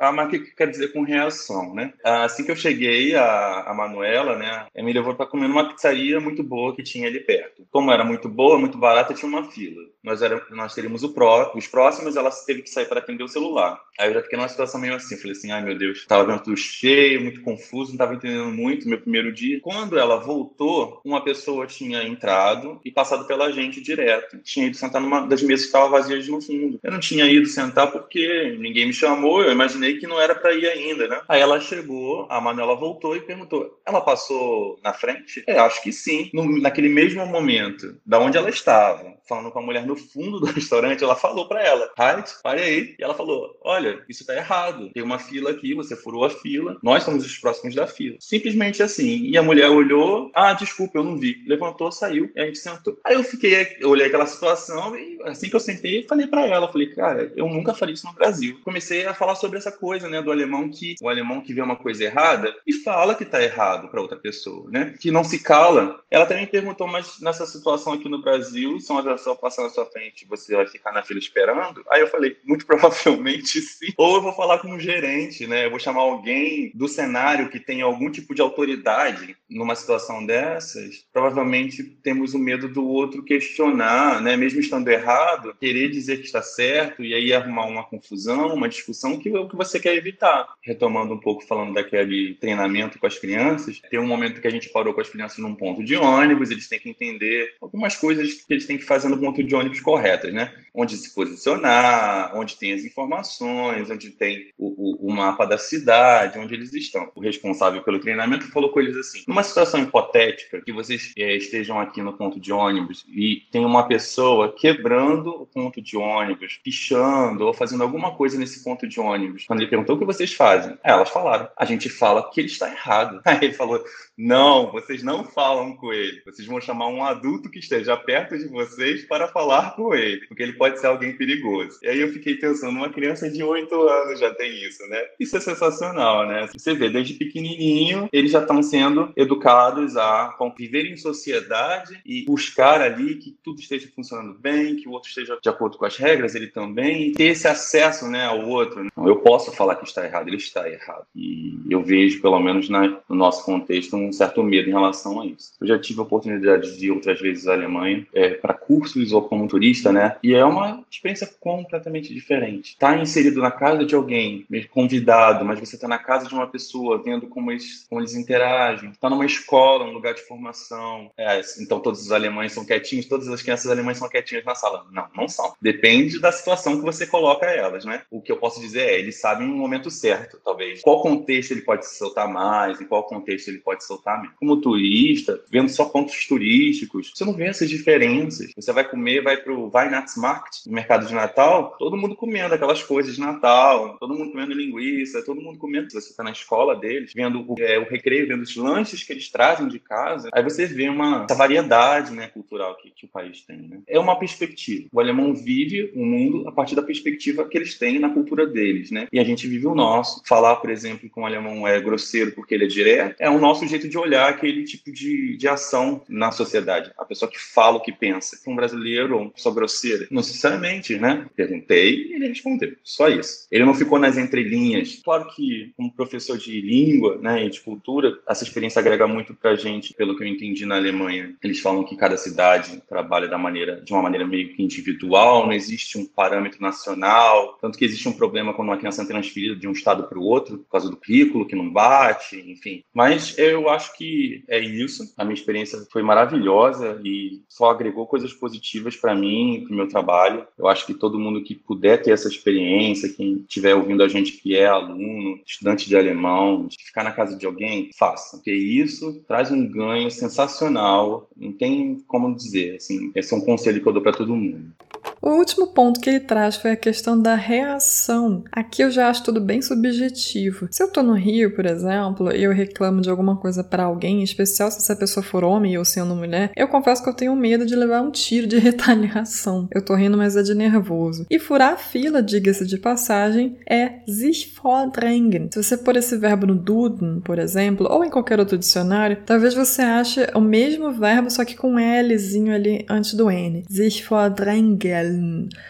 Ah, 0.00 0.12
mas 0.12 0.28
o 0.28 0.30
que 0.30 0.38
quer 0.38 0.68
dizer 0.68 0.92
com 0.92 1.02
reação, 1.02 1.74
né? 1.74 1.92
Assim 2.04 2.44
que 2.44 2.50
eu 2.50 2.56
cheguei, 2.56 3.14
a, 3.14 3.62
a 3.66 3.74
Manuela, 3.74 4.36
né, 4.36 4.66
me 4.76 4.92
levou 4.92 5.14
para 5.14 5.26
comer 5.26 5.48
numa 5.48 5.68
pizzaria 5.68 6.20
muito 6.20 6.42
boa 6.42 6.74
que 6.74 6.82
tinha 6.82 7.08
ali 7.08 7.20
perto. 7.20 7.66
Como 7.70 7.90
era 7.90 8.04
muito 8.04 8.28
boa, 8.28 8.58
muito 8.58 8.78
barata, 8.78 9.14
tinha 9.14 9.28
uma 9.28 9.50
fila. 9.50 9.82
Nós, 10.02 10.22
era, 10.22 10.42
nós 10.50 10.74
teríamos 10.74 11.04
pró, 11.08 11.52
os 11.54 11.66
próximos, 11.66 12.16
ela 12.16 12.30
teve 12.46 12.62
que 12.62 12.70
sair 12.70 12.86
para 12.86 13.00
atender 13.00 13.24
o 13.24 13.28
celular. 13.28 13.80
Aí 13.98 14.08
eu 14.08 14.14
já 14.14 14.22
fiquei 14.22 14.38
numa 14.38 14.48
situação 14.48 14.80
meio 14.80 14.94
assim, 14.94 15.16
falei 15.16 15.32
assim, 15.32 15.50
ai 15.50 15.62
meu 15.62 15.76
Deus, 15.76 16.06
tava 16.06 16.24
vendo 16.24 16.42
tudo 16.42 16.56
cheio, 16.56 17.20
muito 17.20 17.42
confuso, 17.42 17.90
não 17.90 17.98
tava 17.98 18.14
entendendo 18.14 18.50
muito 18.50 18.88
meu 18.88 19.00
primeiro 19.00 19.32
dia. 19.32 19.60
Quando 19.60 19.98
ela 19.98 20.16
voltou, 20.16 21.00
uma 21.04 21.22
pessoa 21.22 21.66
tinha 21.66 22.04
entrado 22.04 22.80
e 22.84 22.90
passado 22.90 23.26
pela 23.26 23.50
gente 23.50 23.80
direto. 23.80 24.38
Tinha 24.38 24.66
ido 24.66 24.76
sentar 24.76 25.00
numa 25.00 25.26
das 25.26 25.42
mesas 25.42 25.66
que 25.66 25.68
estavam 25.68 25.90
vazias 25.90 26.28
no 26.28 26.40
fundo. 26.40 26.78
Eu 26.82 26.92
não 26.92 27.00
tinha 27.00 27.26
ido 27.26 27.46
sentar 27.46 27.90
porque 27.90 28.56
ninguém 28.58 28.86
me 28.86 28.92
chamou, 28.92 29.42
eu 29.42 29.52
imaginei 29.52 29.87
que 29.94 30.06
não 30.06 30.20
era 30.20 30.34
para 30.34 30.52
ir 30.52 30.68
ainda, 30.68 31.08
né? 31.08 31.20
Aí 31.28 31.40
ela 31.40 31.60
chegou, 31.60 32.26
a 32.30 32.40
Manuela 32.40 32.74
voltou 32.74 33.16
e 33.16 33.20
perguntou: 33.20 33.80
ela 33.86 34.00
passou 34.00 34.78
na 34.82 34.92
frente? 34.92 35.42
É, 35.46 35.58
acho 35.58 35.82
que 35.82 35.92
sim. 35.92 36.30
No, 36.32 36.60
naquele 36.60 36.88
mesmo 36.88 37.24
momento, 37.26 37.98
da 38.04 38.18
onde 38.18 38.36
ela 38.36 38.50
estava, 38.50 39.16
falando 39.28 39.50
com 39.50 39.58
a 39.58 39.62
mulher 39.62 39.86
no 39.86 39.96
fundo 39.96 40.40
do 40.40 40.46
restaurante, 40.52 41.02
ela 41.04 41.14
falou 41.16 41.48
para 41.48 41.62
ela: 41.62 41.90
Right, 41.98 42.30
pare 42.42 42.62
aí. 42.62 42.96
E 42.98 43.02
ela 43.02 43.14
falou: 43.14 43.58
Olha, 43.62 44.04
isso 44.08 44.26
tá 44.26 44.34
errado. 44.34 44.90
Tem 44.92 45.02
uma 45.02 45.18
fila 45.18 45.50
aqui, 45.50 45.74
você 45.74 45.96
furou 45.96 46.24
a 46.24 46.30
fila, 46.30 46.76
nós 46.82 47.02
somos 47.02 47.24
os 47.24 47.38
próximos 47.38 47.74
da 47.74 47.86
fila. 47.86 48.16
Simplesmente 48.20 48.82
assim. 48.82 49.24
E 49.24 49.36
a 49.36 49.42
mulher 49.42 49.68
olhou: 49.70 50.30
Ah, 50.34 50.52
desculpa, 50.52 50.98
eu 50.98 51.04
não 51.04 51.16
vi. 51.16 51.42
Levantou, 51.46 51.92
saiu 51.92 52.30
e 52.34 52.40
a 52.40 52.46
gente 52.46 52.58
sentou. 52.58 52.98
Aí 53.04 53.14
eu 53.14 53.22
fiquei, 53.22 53.76
eu 53.80 53.90
olhei 53.90 54.06
aquela 54.06 54.26
situação 54.26 54.96
e 54.96 55.18
assim 55.24 55.48
que 55.48 55.56
eu 55.56 55.60
sentei, 55.60 56.06
falei 56.06 56.26
para 56.26 56.46
ela: 56.46 56.70
Falei, 56.70 56.88
cara, 56.88 57.32
eu 57.36 57.48
nunca 57.48 57.74
faria 57.74 57.94
isso 57.94 58.06
no 58.06 58.12
Brasil. 58.12 58.58
Comecei 58.64 59.06
a 59.06 59.14
falar 59.14 59.34
sobre 59.34 59.58
essa 59.58 59.72
coisa, 59.78 60.08
né, 60.08 60.20
do 60.20 60.30
alemão 60.30 60.68
que 60.68 60.94
o 61.00 61.08
alemão 61.08 61.40
que 61.40 61.54
vê 61.54 61.60
uma 61.60 61.76
coisa 61.76 62.04
errada 62.04 62.54
e 62.66 62.72
fala 62.72 63.14
que 63.14 63.24
está 63.24 63.42
errado 63.42 63.88
para 63.88 64.00
outra 64.00 64.18
pessoa, 64.18 64.70
né, 64.70 64.94
que 65.00 65.10
não 65.10 65.24
se 65.24 65.38
cala. 65.38 66.00
Ela 66.10 66.26
também 66.26 66.46
perguntou, 66.46 66.86
mas 66.86 67.20
nessa 67.20 67.46
situação 67.46 67.92
aqui 67.92 68.08
no 68.08 68.20
Brasil, 68.20 68.80
se 68.80 68.90
uma 68.90 69.02
pessoa 69.02 69.36
passar 69.36 69.62
na 69.62 69.70
sua 69.70 69.86
frente, 69.86 70.26
você 70.26 70.54
vai 70.54 70.66
ficar 70.66 70.92
na 70.92 71.02
fila 71.02 71.18
esperando? 71.18 71.84
Aí 71.90 72.00
eu 72.00 72.08
falei, 72.08 72.36
muito 72.44 72.64
provavelmente 72.66 73.60
sim. 73.60 73.92
Ou 73.96 74.16
eu 74.16 74.22
vou 74.22 74.32
falar 74.32 74.58
com 74.58 74.68
um 74.68 74.80
gerente, 74.80 75.46
né, 75.46 75.66
eu 75.66 75.70
vou 75.70 75.78
chamar 75.78 76.02
alguém 76.02 76.72
do 76.74 76.88
cenário 76.88 77.48
que 77.48 77.60
tem 77.60 77.82
algum 77.82 78.10
tipo 78.10 78.34
de 78.34 78.42
autoridade 78.42 79.36
numa 79.48 79.74
situação 79.74 80.24
dessas. 80.24 81.06
Provavelmente 81.12 81.82
temos 81.82 82.34
o 82.34 82.38
medo 82.38 82.68
do 82.68 82.86
outro 82.86 83.22
questionar, 83.22 84.20
né, 84.20 84.36
mesmo 84.36 84.60
estando 84.60 84.88
errado, 84.88 85.54
querer 85.58 85.90
dizer 85.90 86.18
que 86.18 86.26
está 86.26 86.42
certo 86.42 87.04
e 87.04 87.14
aí 87.14 87.32
arrumar 87.32 87.66
uma 87.66 87.84
confusão, 87.84 88.54
uma 88.54 88.68
discussão 88.68 89.18
que 89.18 89.28
é 89.28 89.38
o 89.38 89.48
que 89.48 89.56
você 89.56 89.67
você 89.68 89.80
quer 89.80 89.94
evitar. 89.94 90.48
Retomando 90.62 91.14
um 91.14 91.18
pouco, 91.18 91.46
falando 91.46 91.74
daquele 91.74 92.34
treinamento 92.34 92.98
com 92.98 93.06
as 93.06 93.18
crianças, 93.18 93.80
tem 93.90 93.98
um 93.98 94.06
momento 94.06 94.40
que 94.40 94.48
a 94.48 94.50
gente 94.50 94.68
parou 94.70 94.94
com 94.94 95.00
as 95.00 95.08
crianças 95.08 95.38
num 95.38 95.54
ponto 95.54 95.84
de 95.84 95.96
ônibus, 95.96 96.50
eles 96.50 96.68
têm 96.68 96.78
que 96.78 96.90
entender 96.90 97.54
algumas 97.60 97.96
coisas 97.96 98.42
que 98.42 98.52
eles 98.52 98.66
têm 98.66 98.78
que 98.78 98.84
fazer 98.84 99.08
no 99.08 99.18
ponto 99.18 99.42
de 99.42 99.54
ônibus 99.54 99.80
corretas, 99.80 100.32
né? 100.32 100.54
Onde 100.74 100.96
se 100.96 101.14
posicionar, 101.14 102.36
onde 102.36 102.56
tem 102.56 102.72
as 102.72 102.84
informações, 102.84 103.90
onde 103.90 104.10
tem 104.10 104.50
o, 104.56 105.06
o, 105.06 105.08
o 105.08 105.12
mapa 105.12 105.44
da 105.44 105.58
cidade, 105.58 106.38
onde 106.38 106.54
eles 106.54 106.72
estão. 106.72 107.10
O 107.14 107.20
responsável 107.20 107.82
pelo 107.82 107.98
treinamento 107.98 108.50
falou 108.50 108.70
com 108.70 108.80
eles 108.80 108.96
assim: 108.96 109.22
numa 109.26 109.42
situação 109.42 109.82
hipotética, 109.82 110.62
que 110.62 110.72
vocês 110.72 111.12
é, 111.16 111.36
estejam 111.36 111.80
aqui 111.80 112.02
no 112.02 112.12
ponto 112.12 112.38
de 112.38 112.52
ônibus 112.52 113.04
e 113.08 113.42
tem 113.50 113.64
uma 113.64 113.86
pessoa 113.86 114.54
quebrando 114.54 115.30
o 115.30 115.46
ponto 115.46 115.80
de 115.80 115.96
ônibus, 115.96 116.58
pichando 116.62 117.46
ou 117.46 117.54
fazendo 117.54 117.82
alguma 117.82 118.14
coisa 118.14 118.38
nesse 118.38 118.62
ponto 118.62 118.86
de 118.86 119.00
ônibus, 119.00 119.44
quando 119.46 119.57
ele 119.60 119.70
perguntou 119.70 119.96
o 119.96 119.98
que 119.98 120.04
vocês 120.04 120.32
fazem, 120.32 120.76
elas 120.82 121.10
falaram: 121.10 121.48
a 121.56 121.64
gente 121.64 121.88
fala 121.88 122.30
que 122.30 122.40
ele 122.40 122.48
está 122.48 122.70
errado. 122.70 123.20
Aí 123.26 123.38
ele 123.42 123.52
falou: 123.52 123.82
não, 124.18 124.72
vocês 124.72 125.02
não 125.02 125.22
falam 125.22 125.76
com 125.76 125.92
ele. 125.92 126.20
Vocês 126.26 126.46
vão 126.46 126.60
chamar 126.60 126.88
um 126.88 127.04
adulto 127.04 127.48
que 127.48 127.60
esteja 127.60 127.96
perto 127.96 128.36
de 128.36 128.48
vocês 128.48 129.04
para 129.04 129.28
falar 129.28 129.76
com 129.76 129.94
ele, 129.94 130.26
porque 130.26 130.42
ele 130.42 130.54
pode 130.54 130.80
ser 130.80 130.88
alguém 130.88 131.16
perigoso. 131.16 131.78
E 131.82 131.88
aí 131.88 132.00
eu 132.00 132.12
fiquei 132.12 132.34
pensando, 132.34 132.76
uma 132.76 132.90
criança 132.90 133.30
de 133.30 133.44
8 133.44 133.72
anos 133.88 134.18
já 134.18 134.34
tem 134.34 134.50
isso, 134.64 134.84
né? 134.88 135.00
Isso 135.20 135.36
é 135.36 135.40
sensacional, 135.40 136.26
né? 136.26 136.48
Você 136.52 136.74
vê, 136.74 136.90
desde 136.90 137.14
pequenininho, 137.14 138.08
eles 138.12 138.32
já 138.32 138.40
estão 138.40 138.60
sendo 138.60 139.12
educados 139.16 139.96
a 139.96 140.34
conviver 140.36 140.86
em 140.86 140.96
sociedade 140.96 142.00
e 142.04 142.24
buscar 142.24 142.80
ali 142.80 143.16
que 143.16 143.36
tudo 143.42 143.60
esteja 143.60 143.88
funcionando 143.94 144.36
bem, 144.38 144.76
que 144.76 144.88
o 144.88 144.92
outro 144.92 145.08
esteja 145.08 145.38
de 145.40 145.48
acordo 145.48 145.78
com 145.78 145.84
as 145.84 145.96
regras, 145.96 146.34
ele 146.34 146.48
também, 146.48 147.12
ter 147.12 147.24
esse 147.28 147.46
acesso, 147.46 148.08
né, 148.08 148.24
ao 148.26 148.46
outro. 148.48 148.84
Então, 148.84 149.06
eu 149.06 149.16
posso 149.16 149.47
falar 149.52 149.76
que 149.76 149.84
está 149.84 150.04
errado, 150.04 150.28
ele 150.28 150.36
está 150.36 150.68
errado. 150.68 151.04
E 151.14 151.58
eu 151.68 151.82
vejo, 151.82 152.20
pelo 152.20 152.38
menos 152.40 152.68
na, 152.68 152.88
no 153.08 153.16
nosso 153.16 153.44
contexto, 153.44 153.96
um 153.96 154.12
certo 154.12 154.42
medo 154.42 154.68
em 154.68 154.72
relação 154.72 155.20
a 155.20 155.26
isso. 155.26 155.52
Eu 155.60 155.66
já 155.66 155.78
tive 155.78 156.00
a 156.00 156.02
oportunidade 156.02 156.76
de 156.76 156.86
ir 156.86 156.90
outras 156.90 157.20
vezes 157.20 157.46
à 157.46 157.52
Alemanha 157.52 158.06
é, 158.14 158.30
para 158.30 158.54
cursos 158.54 159.12
ou 159.12 159.22
como 159.22 159.48
turista, 159.48 159.92
né? 159.92 160.16
E 160.22 160.34
é 160.34 160.44
uma 160.44 160.84
experiência 160.90 161.28
completamente 161.40 162.12
diferente. 162.12 162.76
Tá 162.78 162.96
inserido 162.96 163.40
na 163.40 163.50
casa 163.50 163.84
de 163.84 163.94
alguém, 163.94 164.46
convidado, 164.70 165.44
mas 165.44 165.60
você 165.60 165.76
está 165.76 165.88
na 165.88 165.98
casa 165.98 166.26
de 166.26 166.34
uma 166.34 166.46
pessoa, 166.46 167.02
vendo 167.02 167.26
como 167.26 167.50
eles, 167.50 167.86
como 167.88 168.00
eles 168.00 168.14
interagem. 168.14 168.90
Está 168.90 169.08
numa 169.08 169.26
escola, 169.26 169.84
um 169.84 169.92
lugar 169.92 170.14
de 170.14 170.22
formação. 170.22 171.10
É, 171.16 171.40
então 171.60 171.80
todos 171.80 172.00
os 172.00 172.12
alemães 172.12 172.52
são 172.52 172.64
quietinhos, 172.64 173.06
todas 173.06 173.28
as 173.28 173.42
crianças 173.42 173.70
alemãs 173.70 173.98
são 173.98 174.08
quietinhas 174.08 174.44
na 174.44 174.54
sala. 174.54 174.86
Não, 174.90 175.06
não 175.16 175.28
são. 175.28 175.54
Depende 175.60 176.18
da 176.18 176.32
situação 176.32 176.78
que 176.78 176.84
você 176.84 177.06
coloca 177.06 177.46
elas, 177.46 177.84
né? 177.84 178.02
O 178.10 178.20
que 178.20 178.32
eu 178.32 178.36
posso 178.36 178.60
dizer 178.60 178.80
é, 178.80 178.98
eles 178.98 179.20
sabem 179.20 179.37
o 179.44 179.56
momento 179.56 179.90
certo, 179.90 180.40
talvez. 180.44 180.80
Qual 180.82 181.02
contexto 181.02 181.52
ele 181.52 181.62
pode 181.62 181.86
se 181.86 181.98
soltar 181.98 182.28
mais, 182.28 182.80
em 182.80 182.84
qual 182.84 183.04
contexto 183.04 183.48
ele 183.48 183.58
pode 183.58 183.84
soltar 183.84 184.34
como 184.36 184.60
turista, 184.60 185.40
vendo 185.50 185.68
só 185.68 185.84
pontos 185.84 186.26
turísticos, 186.26 187.12
você 187.14 187.24
não 187.24 187.32
vê 187.32 187.46
essas 187.46 187.68
diferenças. 187.68 188.52
Você 188.54 188.72
vai 188.72 188.88
comer, 188.88 189.22
vai 189.22 189.36
pro 189.36 189.70
Weihnachtsmarkt, 189.72 190.66
no 190.66 190.74
mercado 190.74 191.06
de 191.06 191.14
Natal, 191.14 191.76
todo 191.78 191.96
mundo 191.96 192.16
comendo 192.16 192.54
aquelas 192.54 192.82
coisas 192.82 193.14
de 193.14 193.20
Natal, 193.20 193.96
todo 193.98 194.14
mundo 194.14 194.32
comendo 194.32 194.52
linguiça, 194.52 195.24
todo 195.24 195.40
mundo 195.40 195.58
comendo. 195.58 195.90
Você 195.90 196.10
está 196.10 196.22
na 196.22 196.30
escola 196.30 196.74
deles, 196.76 197.12
vendo 197.14 197.40
o, 197.40 197.54
é, 197.58 197.78
o 197.78 197.88
recreio, 197.88 198.28
vendo 198.28 198.42
os 198.42 198.56
lanches 198.56 199.02
que 199.02 199.12
eles 199.12 199.30
trazem 199.30 199.68
de 199.68 199.78
casa, 199.78 200.28
aí 200.32 200.42
você 200.42 200.66
vê 200.66 200.88
uma 200.88 201.24
essa 201.24 201.34
variedade 201.34 202.12
né, 202.12 202.28
cultural 202.28 202.76
que, 202.76 202.90
que 202.90 203.04
o 203.04 203.08
país 203.08 203.42
tem. 203.42 203.58
Né? 203.58 203.80
É 203.86 203.98
uma 203.98 204.18
perspectiva. 204.18 204.88
O 204.92 205.00
alemão 205.00 205.34
vive 205.34 205.92
o 205.94 206.04
mundo 206.04 206.48
a 206.48 206.52
partir 206.52 206.74
da 206.74 206.82
perspectiva 206.82 207.46
que 207.46 207.56
eles 207.56 207.78
têm 207.78 207.98
na 207.98 208.10
cultura 208.10 208.46
deles, 208.46 208.90
né? 208.90 209.06
E 209.12 209.17
a 209.18 209.24
gente 209.24 209.46
vive 209.46 209.66
o 209.66 209.74
nosso. 209.74 210.22
Falar, 210.26 210.56
por 210.56 210.70
exemplo, 210.70 211.08
que 211.08 211.20
um 211.20 211.26
alemão 211.26 211.66
é 211.66 211.80
grosseiro 211.80 212.32
porque 212.32 212.54
ele 212.54 212.64
é 212.64 212.68
direto, 212.68 213.16
é 213.18 213.30
o 213.30 213.38
nosso 213.38 213.66
jeito 213.66 213.88
de 213.88 213.98
olhar 213.98 214.28
aquele 214.28 214.64
tipo 214.64 214.92
de, 214.92 215.36
de 215.36 215.48
ação 215.48 216.02
na 216.08 216.30
sociedade. 216.30 216.92
A 216.98 217.04
pessoa 217.04 217.30
que 217.30 217.38
fala 217.38 217.76
o 217.76 217.80
que 217.80 217.92
pensa. 217.92 218.38
Um 218.46 218.56
brasileiro 218.56 219.16
ou 219.16 219.22
uma 219.22 219.30
pessoa 219.30 219.54
grosseira? 219.54 220.06
Não 220.10 220.18
necessariamente, 220.20 220.96
né? 220.96 221.26
Perguntei 221.36 222.06
e 222.06 222.14
ele 222.14 222.28
respondeu. 222.28 222.74
Só 222.82 223.08
isso. 223.08 223.46
Ele 223.50 223.64
não 223.64 223.74
ficou 223.74 223.98
nas 223.98 224.16
entrelinhas. 224.16 225.00
Claro 225.04 225.28
que, 225.34 225.72
como 225.76 225.92
professor 225.92 226.38
de 226.38 226.60
língua 226.60 227.18
né, 227.20 227.44
e 227.44 227.50
de 227.50 227.60
cultura, 227.60 228.18
essa 228.28 228.44
experiência 228.44 228.80
agrega 228.80 229.06
muito 229.06 229.34
pra 229.34 229.56
gente, 229.56 229.94
pelo 229.94 230.16
que 230.16 230.22
eu 230.22 230.28
entendi 230.28 230.64
na 230.64 230.76
Alemanha. 230.76 231.34
Eles 231.42 231.60
falam 231.60 231.84
que 231.84 231.96
cada 231.96 232.16
cidade 232.16 232.82
trabalha 232.88 233.28
da 233.28 233.38
maneira, 233.38 233.80
de 233.80 233.92
uma 233.92 234.02
maneira 234.02 234.26
meio 234.26 234.54
que 234.54 234.62
individual, 234.62 235.46
não 235.46 235.52
existe 235.52 235.98
um 235.98 236.06
parâmetro 236.06 236.60
nacional. 236.60 237.58
Tanto 237.60 237.78
que 237.78 237.84
existe 237.84 238.08
um 238.08 238.12
problema 238.12 238.54
quando 238.54 238.68
uma 238.68 238.76
criança 238.76 239.02
transferida 239.08 239.56
de 239.56 239.66
um 239.66 239.72
estado 239.72 240.04
para 240.04 240.18
o 240.18 240.22
outro, 240.22 240.58
por 240.58 240.70
causa 240.70 240.90
do 240.90 240.96
currículo 240.96 241.46
que 241.46 241.56
não 241.56 241.70
bate, 241.70 242.36
enfim. 242.48 242.82
Mas 242.94 243.36
eu 243.38 243.68
acho 243.68 243.96
que 243.96 244.44
é 244.48 244.58
isso. 244.60 245.12
A 245.16 245.24
minha 245.24 245.34
experiência 245.34 245.78
foi 245.90 246.02
maravilhosa 246.02 247.00
e 247.04 247.42
só 247.48 247.70
agregou 247.70 248.06
coisas 248.06 248.32
positivas 248.32 248.96
para 248.96 249.14
mim, 249.14 249.64
para 249.64 249.72
o 249.72 249.76
meu 249.76 249.88
trabalho. 249.88 250.46
Eu 250.56 250.68
acho 250.68 250.86
que 250.86 250.94
todo 250.94 251.18
mundo 251.18 251.42
que 251.42 251.54
puder 251.54 252.02
ter 252.02 252.12
essa 252.12 252.28
experiência, 252.28 253.08
quem 253.08 253.38
estiver 253.38 253.74
ouvindo 253.74 254.02
a 254.02 254.08
gente 254.08 254.32
que 254.32 254.56
é 254.56 254.66
aluno, 254.66 255.40
estudante 255.46 255.88
de 255.88 255.96
alemão, 255.96 256.66
de 256.66 256.76
ficar 256.84 257.02
na 257.02 257.12
casa 257.12 257.36
de 257.36 257.46
alguém, 257.46 257.90
faça. 257.98 258.36
Porque 258.36 258.52
isso 258.52 259.22
traz 259.26 259.50
um 259.50 259.66
ganho 259.66 260.10
sensacional. 260.10 261.28
Não 261.36 261.52
tem 261.52 262.02
como 262.06 262.34
dizer. 262.34 262.76
Assim, 262.76 263.10
esse 263.14 263.32
é 263.32 263.36
um 263.36 263.40
conselho 263.40 263.80
que 263.80 263.88
eu 263.88 263.92
dou 263.92 264.02
para 264.02 264.12
todo 264.12 264.36
mundo. 264.36 264.72
O 265.20 265.30
último 265.30 265.68
ponto 265.68 266.00
que 266.00 266.08
ele 266.08 266.20
traz 266.20 266.56
foi 266.56 266.70
a 266.70 266.76
questão 266.76 267.20
da 267.20 267.34
reação. 267.34 268.44
Aqui 268.52 268.82
eu 268.82 268.90
já 268.90 269.08
acho 269.08 269.24
tudo 269.24 269.40
bem 269.40 269.60
subjetivo. 269.60 270.68
Se 270.70 270.82
eu 270.82 270.90
tô 270.90 271.02
no 271.02 271.14
Rio, 271.14 271.54
por 271.54 271.66
exemplo, 271.66 272.32
e 272.34 272.42
eu 272.42 272.52
reclamo 272.52 273.00
de 273.00 273.10
alguma 273.10 273.36
coisa 273.36 273.64
para 273.64 273.84
alguém, 273.84 274.20
em 274.20 274.22
especial 274.22 274.70
se 274.70 274.78
essa 274.78 274.94
pessoa 274.94 275.24
for 275.24 275.42
homem 275.42 275.74
eu 275.74 275.84
sendo 275.84 276.14
mulher, 276.14 276.52
eu 276.56 276.68
confesso 276.68 277.02
que 277.02 277.08
eu 277.08 277.14
tenho 277.14 277.34
medo 277.34 277.66
de 277.66 277.74
levar 277.74 278.00
um 278.00 278.10
tiro 278.10 278.46
de 278.46 278.58
retaliação. 278.58 279.68
Eu 279.72 279.84
tô 279.84 279.94
rindo, 279.94 280.16
mas 280.16 280.36
é 280.36 280.42
de 280.42 280.54
nervoso. 280.54 281.26
E 281.28 281.38
furar 281.38 281.72
a 281.72 281.76
fila, 281.76 282.22
diga-se 282.22 282.66
de 282.66 282.78
passagem, 282.78 283.56
é 283.68 284.00
sich 284.06 284.54
vordrängen. 284.62 285.48
Se 285.52 285.62
você 285.62 285.76
pôr 285.76 285.96
esse 285.96 286.16
verbo 286.16 286.46
no 286.46 286.54
Duden, 286.54 287.20
por 287.20 287.38
exemplo, 287.38 287.88
ou 287.90 288.04
em 288.04 288.10
qualquer 288.10 288.38
outro 288.38 288.56
dicionário, 288.56 289.18
talvez 289.26 289.54
você 289.54 289.82
ache 289.82 290.26
o 290.34 290.40
mesmo 290.40 290.92
verbo, 290.92 291.30
só 291.30 291.44
que 291.44 291.56
com 291.56 291.74
um 291.74 291.78
Lzinho 291.78 292.54
ali 292.54 292.84
antes 292.88 293.14
do 293.14 293.30
N. 293.30 293.64
Sich 293.68 294.04
vordrängen. 294.08 294.78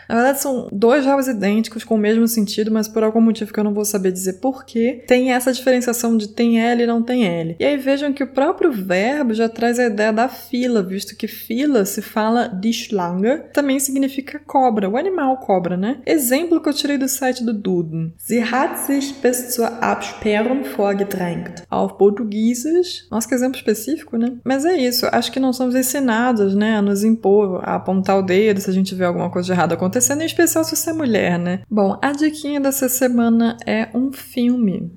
Na 0.09 0.14
verdade, 0.14 0.40
são 0.40 0.68
dois 0.72 1.05
verbos 1.05 1.29
idênticos 1.29 1.85
com 1.85 1.94
o 1.94 1.98
mesmo 1.98 2.27
sentido, 2.27 2.70
mas 2.70 2.88
por 2.88 3.03
algum 3.03 3.20
motivo 3.20 3.53
que 3.53 3.61
eu 3.61 3.64
não 3.64 3.74
vou 3.74 3.85
saber 3.85 4.12
dizer 4.12 4.35
porquê, 4.35 5.05
tem 5.07 5.33
essa 5.33 5.53
diferenciação 5.53 6.16
de 6.16 6.29
tem 6.29 6.61
L 6.61 6.83
e 6.83 6.87
não 6.87 7.03
tem 7.03 7.27
L. 7.27 7.57
E 7.59 7.64
aí 7.64 7.77
vejam 7.77 8.12
que 8.12 8.22
o 8.22 8.27
próprio 8.27 8.72
verbo 8.72 9.35
já 9.35 9.48
traz 9.48 9.79
a 9.79 9.87
ideia 9.87 10.12
da 10.12 10.29
fila, 10.29 10.83
visto 10.83 11.16
que 11.16 11.27
fila 11.27 11.85
se 11.85 12.03
fala 12.03 12.48
de 12.48 12.72
Schlange, 12.72 13.42
também 13.53 13.79
significa 13.79 14.40
cobra, 14.46 14.88
o 14.88 14.96
animal 14.96 15.37
cobra, 15.38 15.77
né? 15.77 16.01
Exemplo 16.07 16.61
que 16.61 16.68
eu 16.68 16.74
tirei 16.74 16.98
do 16.98 17.09
site 17.09 17.44
do 17.44 17.53
Duden. 17.53 18.12
Sie 18.16 18.40
hat 18.40 18.79
sich 18.81 19.14
bis 19.22 19.55
zur 19.55 19.66
Absperrung 19.83 20.64
vorgedrängt. 20.64 21.62
Auf 21.70 21.94
Portugueses. 21.94 23.07
Nossa, 23.11 23.29
que 23.29 23.35
exemplo 23.35 23.57
específico, 23.57 24.16
né? 24.16 24.35
Mas 24.44 24.64
é 24.64 24.77
isso, 24.77 25.07
acho 25.11 25.33
que 25.33 25.40
não 25.40 25.53
somos 25.53 25.74
ensinados, 25.74 26.55
né, 26.55 26.77
a 26.77 26.83
nos 26.83 27.05
impor, 27.05 27.61
a 27.62 27.74
apontar 27.77 28.18
o 28.18 28.22
dedo 28.22 28.61
se 28.61 28.70
a 28.70 28.72
gente 28.72 28.94
vê 28.94 29.05
alguma 29.05 29.28
alguma 29.29 29.31
coisa 29.31 29.47
de 29.47 29.53
errado 29.53 29.73
acontecendo, 29.73 30.23
em 30.23 30.27
especial 30.27 30.64
se 30.64 30.75
você 30.75 30.91
é 30.91 30.93
mulher, 30.93 31.38
né? 31.38 31.61
Bom, 31.71 31.99
a 32.03 32.12
diquinha 32.12 32.61
dessa 32.61 32.88
semana 32.88 33.57
é 33.67 33.88
um 33.95 34.12
filme. 34.12 34.91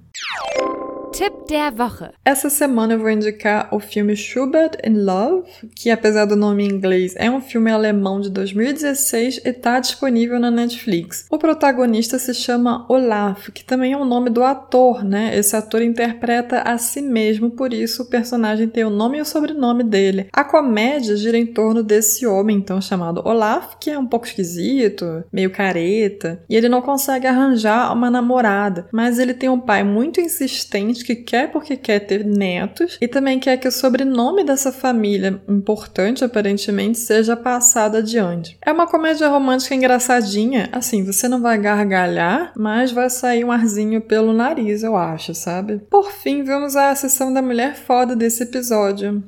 Tipp 1.12 1.46
der 1.50 1.74
Woche. 1.78 2.12
Essa 2.24 2.50
semana 2.50 2.94
eu 2.94 3.00
vou 3.00 3.10
indicar 3.10 3.68
o 3.74 3.82
filme 3.82 4.16
Schubert 4.16 4.78
in 4.86 5.04
Love, 5.04 5.46
que 5.76 5.90
apesar 5.90 6.24
do 6.24 6.38
nome 6.38 6.64
em 6.64 6.72
inglês 6.72 7.14
é 7.18 7.30
um 7.30 7.42
filme 7.42 7.70
alemão 7.70 8.22
de 8.22 8.30
2016 8.30 9.42
e 9.44 9.50
está 9.50 9.78
disponível 9.82 10.40
na 10.40 10.50
Netflix. 10.50 11.26
O 11.30 11.38
protagonista 11.38 12.18
se 12.18 12.34
chama 12.34 12.86
Olaf, 12.88 13.50
que 13.50 13.66
também 13.66 13.92
é 13.92 13.98
o 13.98 14.06
nome 14.06 14.30
do 14.30 14.42
ator, 14.42 15.04
né? 15.04 15.38
Esse 15.38 15.54
ator 15.54 15.82
interpreta 15.82 16.62
a 16.62 16.78
si 16.78 17.02
mesmo, 17.02 17.52
por 17.52 17.74
isso 17.74 18.04
o 18.04 18.10
personagem 18.10 18.70
tem 18.70 18.86
o 18.86 18.90
nome 18.90 19.18
e 19.18 19.22
o 19.22 19.26
sobrenome 19.26 19.84
dele. 19.84 20.30
A 20.32 20.46
comédia 20.46 21.18
gira 21.18 21.38
em 21.38 21.46
torno 21.46 21.84
desse 21.84 22.26
homem, 22.26 22.56
então 22.56 22.80
chamado 22.80 23.22
Olaf, 23.26 23.76
que 23.82 23.90
é 23.90 24.00
um 24.00 24.08
pouco 24.08 24.26
esquisito, 24.26 25.26
meio 25.32 25.52
careta, 25.52 26.42
e 26.50 26.56
ele 26.56 26.70
não 26.70 26.82
consegue 26.82 27.28
arranjar 27.28 27.92
uma 27.92 28.10
namorada, 28.10 28.88
mas 28.94 29.20
ele 29.20 29.34
tem 29.34 29.50
um 29.50 29.60
pai 29.60 29.84
muito 29.84 30.22
insistente 30.22 31.01
que 31.04 31.16
quer 31.16 31.52
porque 31.52 31.76
quer 31.76 32.00
ter 32.00 32.26
netos 32.26 32.98
e 33.02 33.08
também 33.08 33.40
quer 33.40 33.58
que 33.58 33.68
o 33.68 33.72
sobrenome 33.72 34.44
dessa 34.44 34.72
família, 34.72 35.42
importante 35.48 36.24
aparentemente, 36.24 36.98
seja 36.98 37.36
passado 37.36 37.98
adiante. 37.98 38.58
É 38.66 38.72
uma 38.72 38.88
comédia 38.88 39.28
romântica 39.28 39.76
engraçadinha, 39.76 40.70
assim, 40.72 41.04
você 41.04 41.28
não 41.28 41.42
vai 41.42 41.58
gargalhar, 41.58 42.54
mas 42.56 42.92
vai 42.92 43.10
sair 43.10 43.44
um 43.44 43.52
arzinho 43.52 44.02
pelo 44.02 44.34
nariz, 44.34 44.84
eu 44.84 44.96
acho, 44.96 45.34
sabe? 45.34 45.80
Por 45.90 46.12
fim, 46.12 46.44
vamos 46.44 46.76
à 46.76 46.94
sessão 46.96 47.34
da 47.34 47.42
mulher 47.42 47.76
foda 47.76 48.16
desse 48.16 48.44
episódio. 48.44 49.24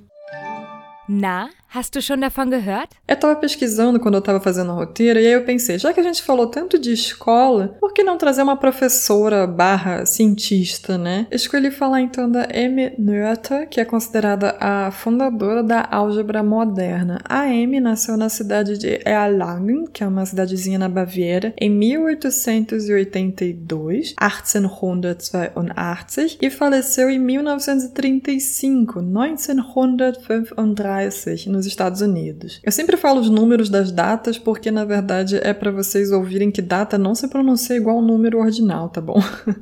Na, 1.07 1.49
Hast 1.75 1.95
du 1.95 2.03
schon 2.03 2.19
davon 2.19 2.51
gehört? 2.51 2.89
Eu 3.07 3.19
tava 3.19 3.35
pesquisando 3.35 3.99
quando 3.99 4.13
eu 4.13 4.21
tava 4.21 4.39
fazendo 4.39 4.71
o 4.71 4.75
roteiro 4.75 5.19
e 5.19 5.25
aí 5.25 5.33
eu 5.33 5.43
pensei, 5.43 5.79
já 5.79 5.91
que 5.91 5.99
a 5.99 6.03
gente 6.03 6.21
falou 6.21 6.45
tanto 6.45 6.77
de 6.77 6.93
escola, 6.93 7.75
por 7.79 7.91
que 7.91 8.03
não 8.03 8.15
trazer 8.15 8.43
uma 8.43 8.55
professora 8.55 9.47
barra 9.47 10.05
cientista, 10.05 10.99
né? 10.99 11.25
Escolhi 11.31 11.71
falar 11.71 12.01
então 12.01 12.29
da 12.29 12.43
Amy 12.43 12.93
Noether, 12.99 13.67
que 13.67 13.81
é 13.81 13.85
considerada 13.85 14.55
a 14.59 14.91
fundadora 14.91 15.63
da 15.63 15.87
álgebra 15.89 16.43
moderna. 16.43 17.19
A 17.27 17.45
Amy 17.45 17.79
nasceu 17.79 18.15
na 18.17 18.29
cidade 18.29 18.77
de 18.77 18.99
Erlangen, 19.03 19.85
que 19.91 20.03
é 20.03 20.07
uma 20.07 20.27
cidadezinha 20.27 20.77
na 20.77 20.87
Baviera, 20.87 21.55
em 21.59 21.71
1882, 21.71 24.13
1882, 24.21 26.37
e 26.39 26.51
faleceu 26.51 27.09
em 27.09 27.17
1935, 27.17 29.01
1935, 29.01 31.62
nos 31.62 31.62
nos 31.63 31.67
Estados 31.67 32.01
Unidos. 32.01 32.59
Eu 32.63 32.71
sempre 32.71 32.97
falo 32.97 33.21
os 33.21 33.29
números 33.29 33.69
das 33.69 33.91
datas 33.91 34.37
porque 34.37 34.69
na 34.69 34.83
verdade 34.83 35.39
é 35.41 35.53
para 35.53 35.71
vocês 35.71 36.11
ouvirem 36.11 36.51
que 36.51 36.61
data 36.61 36.97
não 36.97 37.15
se 37.15 37.27
pronuncia 37.27 37.75
igual 37.75 37.97
ao 37.97 38.01
número 38.01 38.39
ordinal, 38.39 38.89
tá 38.89 38.99
bom? 38.99 39.21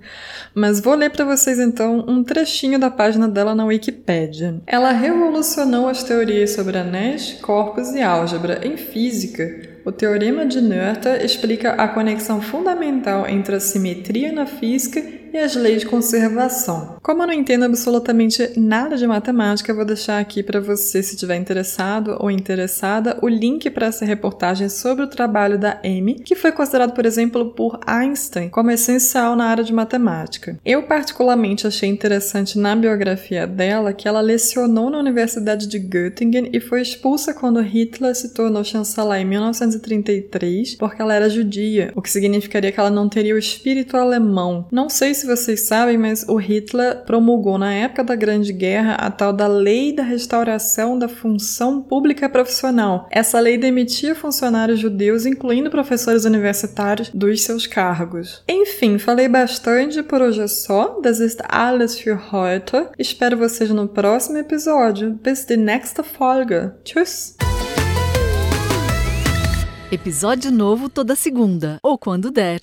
Mas 0.53 0.79
vou 0.79 0.95
ler 0.95 1.11
para 1.11 1.25
vocês 1.25 1.59
então 1.59 2.03
um 2.07 2.23
trechinho 2.23 2.79
da 2.79 2.89
página 2.89 3.27
dela 3.27 3.53
na 3.53 3.65
Wikipedia. 3.65 4.61
Ela 4.65 4.91
revolucionou 4.91 5.87
as 5.87 6.03
teorias 6.03 6.51
sobre 6.51 6.77
anéis, 6.77 7.37
corpos 7.41 7.91
e 7.91 8.01
álgebra 8.01 8.65
em 8.65 8.77
física 8.77 9.71
o 9.83 9.91
teorema 9.91 10.45
de 10.45 10.61
Noether 10.61 11.25
explica 11.25 11.71
a 11.71 11.87
conexão 11.87 12.39
fundamental 12.39 13.27
entre 13.27 13.55
a 13.55 13.59
simetria 13.59 14.31
na 14.31 14.45
física 14.45 15.01
e 15.33 15.37
as 15.37 15.55
leis 15.55 15.81
de 15.81 15.87
conservação. 15.87 16.97
Como 17.01 17.23
eu 17.23 17.27
não 17.27 17.33
entendo 17.33 17.65
absolutamente 17.65 18.51
nada 18.57 18.97
de 18.97 19.07
matemática, 19.07 19.71
eu 19.71 19.75
vou 19.75 19.85
deixar 19.85 20.19
aqui 20.19 20.43
para 20.43 20.59
você, 20.59 21.01
se 21.01 21.15
estiver 21.15 21.35
interessado 21.35 22.17
ou 22.19 22.29
interessada, 22.29 23.17
o 23.21 23.27
link 23.27 23.69
para 23.69 23.87
essa 23.87 24.05
reportagem 24.05 24.69
sobre 24.69 25.03
o 25.03 25.07
trabalho 25.07 25.57
da 25.57 25.79
Amy, 25.83 26.15
que 26.15 26.35
foi 26.35 26.51
considerado, 26.51 26.93
por 26.93 27.05
exemplo, 27.05 27.51
por 27.53 27.79
Einstein 27.85 28.49
como 28.49 28.71
essencial 28.71 29.35
na 29.35 29.45
área 29.45 29.63
de 29.63 29.73
matemática. 29.73 30.59
Eu 30.65 30.83
particularmente 30.83 31.67
achei 31.67 31.89
interessante 31.89 32.57
na 32.57 32.75
biografia 32.75 33.47
dela 33.47 33.93
que 33.93 34.07
ela 34.07 34.21
lecionou 34.21 34.89
na 34.89 34.99
Universidade 34.99 35.67
de 35.67 35.79
Göttingen 35.79 36.49
e 36.53 36.59
foi 36.59 36.81
expulsa 36.81 37.33
quando 37.33 37.61
Hitler 37.61 38.15
se 38.15 38.33
tornou 38.33 38.63
chanceler 38.63 39.21
em 39.21 39.25
1933 39.25 40.75
porque 40.75 41.01
ela 41.01 41.13
era 41.13 41.29
judia, 41.29 41.91
o 41.95 42.01
que 42.01 42.09
significaria 42.09 42.71
que 42.71 42.79
ela 42.79 42.89
não 42.89 43.09
teria 43.09 43.35
o 43.35 43.37
espírito 43.37 43.97
alemão. 43.97 44.67
Não 44.71 44.89
sei 44.89 45.13
se 45.13 45.20
se 45.21 45.27
vocês 45.27 45.61
sabem, 45.61 45.99
mas 45.99 46.25
o 46.27 46.35
Hitler 46.35 47.03
promulgou 47.05 47.57
na 47.57 47.71
época 47.71 48.03
da 48.03 48.15
Grande 48.15 48.51
Guerra 48.51 48.95
a 48.95 49.11
tal 49.11 49.31
da 49.31 49.45
Lei 49.45 49.93
da 49.93 50.01
Restauração 50.01 50.97
da 50.97 51.07
Função 51.07 51.79
Pública 51.79 52.27
Profissional. 52.27 53.07
Essa 53.11 53.39
lei 53.39 53.55
demitia 53.55 54.15
funcionários 54.15 54.79
judeus, 54.79 55.27
incluindo 55.27 55.69
professores 55.69 56.25
universitários, 56.25 57.11
dos 57.13 57.43
seus 57.43 57.67
cargos. 57.67 58.43
Enfim, 58.49 58.97
falei 58.97 59.27
bastante 59.27 60.01
por 60.01 60.23
hoje 60.23 60.41
é 60.41 60.47
só. 60.47 60.99
Das 61.01 61.19
ist 61.19 61.39
alles 61.47 61.99
für 61.99 62.19
heute. 62.33 62.87
Espero 62.97 63.37
vocês 63.37 63.69
no 63.69 63.87
próximo 63.87 64.39
episódio. 64.39 65.19
Bis 65.21 65.45
die 65.45 65.57
nächste 65.57 66.03
Folge. 66.03 66.71
Tschüss! 66.83 67.35
Episódio 69.91 70.51
novo 70.51 70.89
toda 70.89 71.15
segunda, 71.15 71.77
ou 71.83 71.97
quando 71.97 72.31
der. 72.31 72.59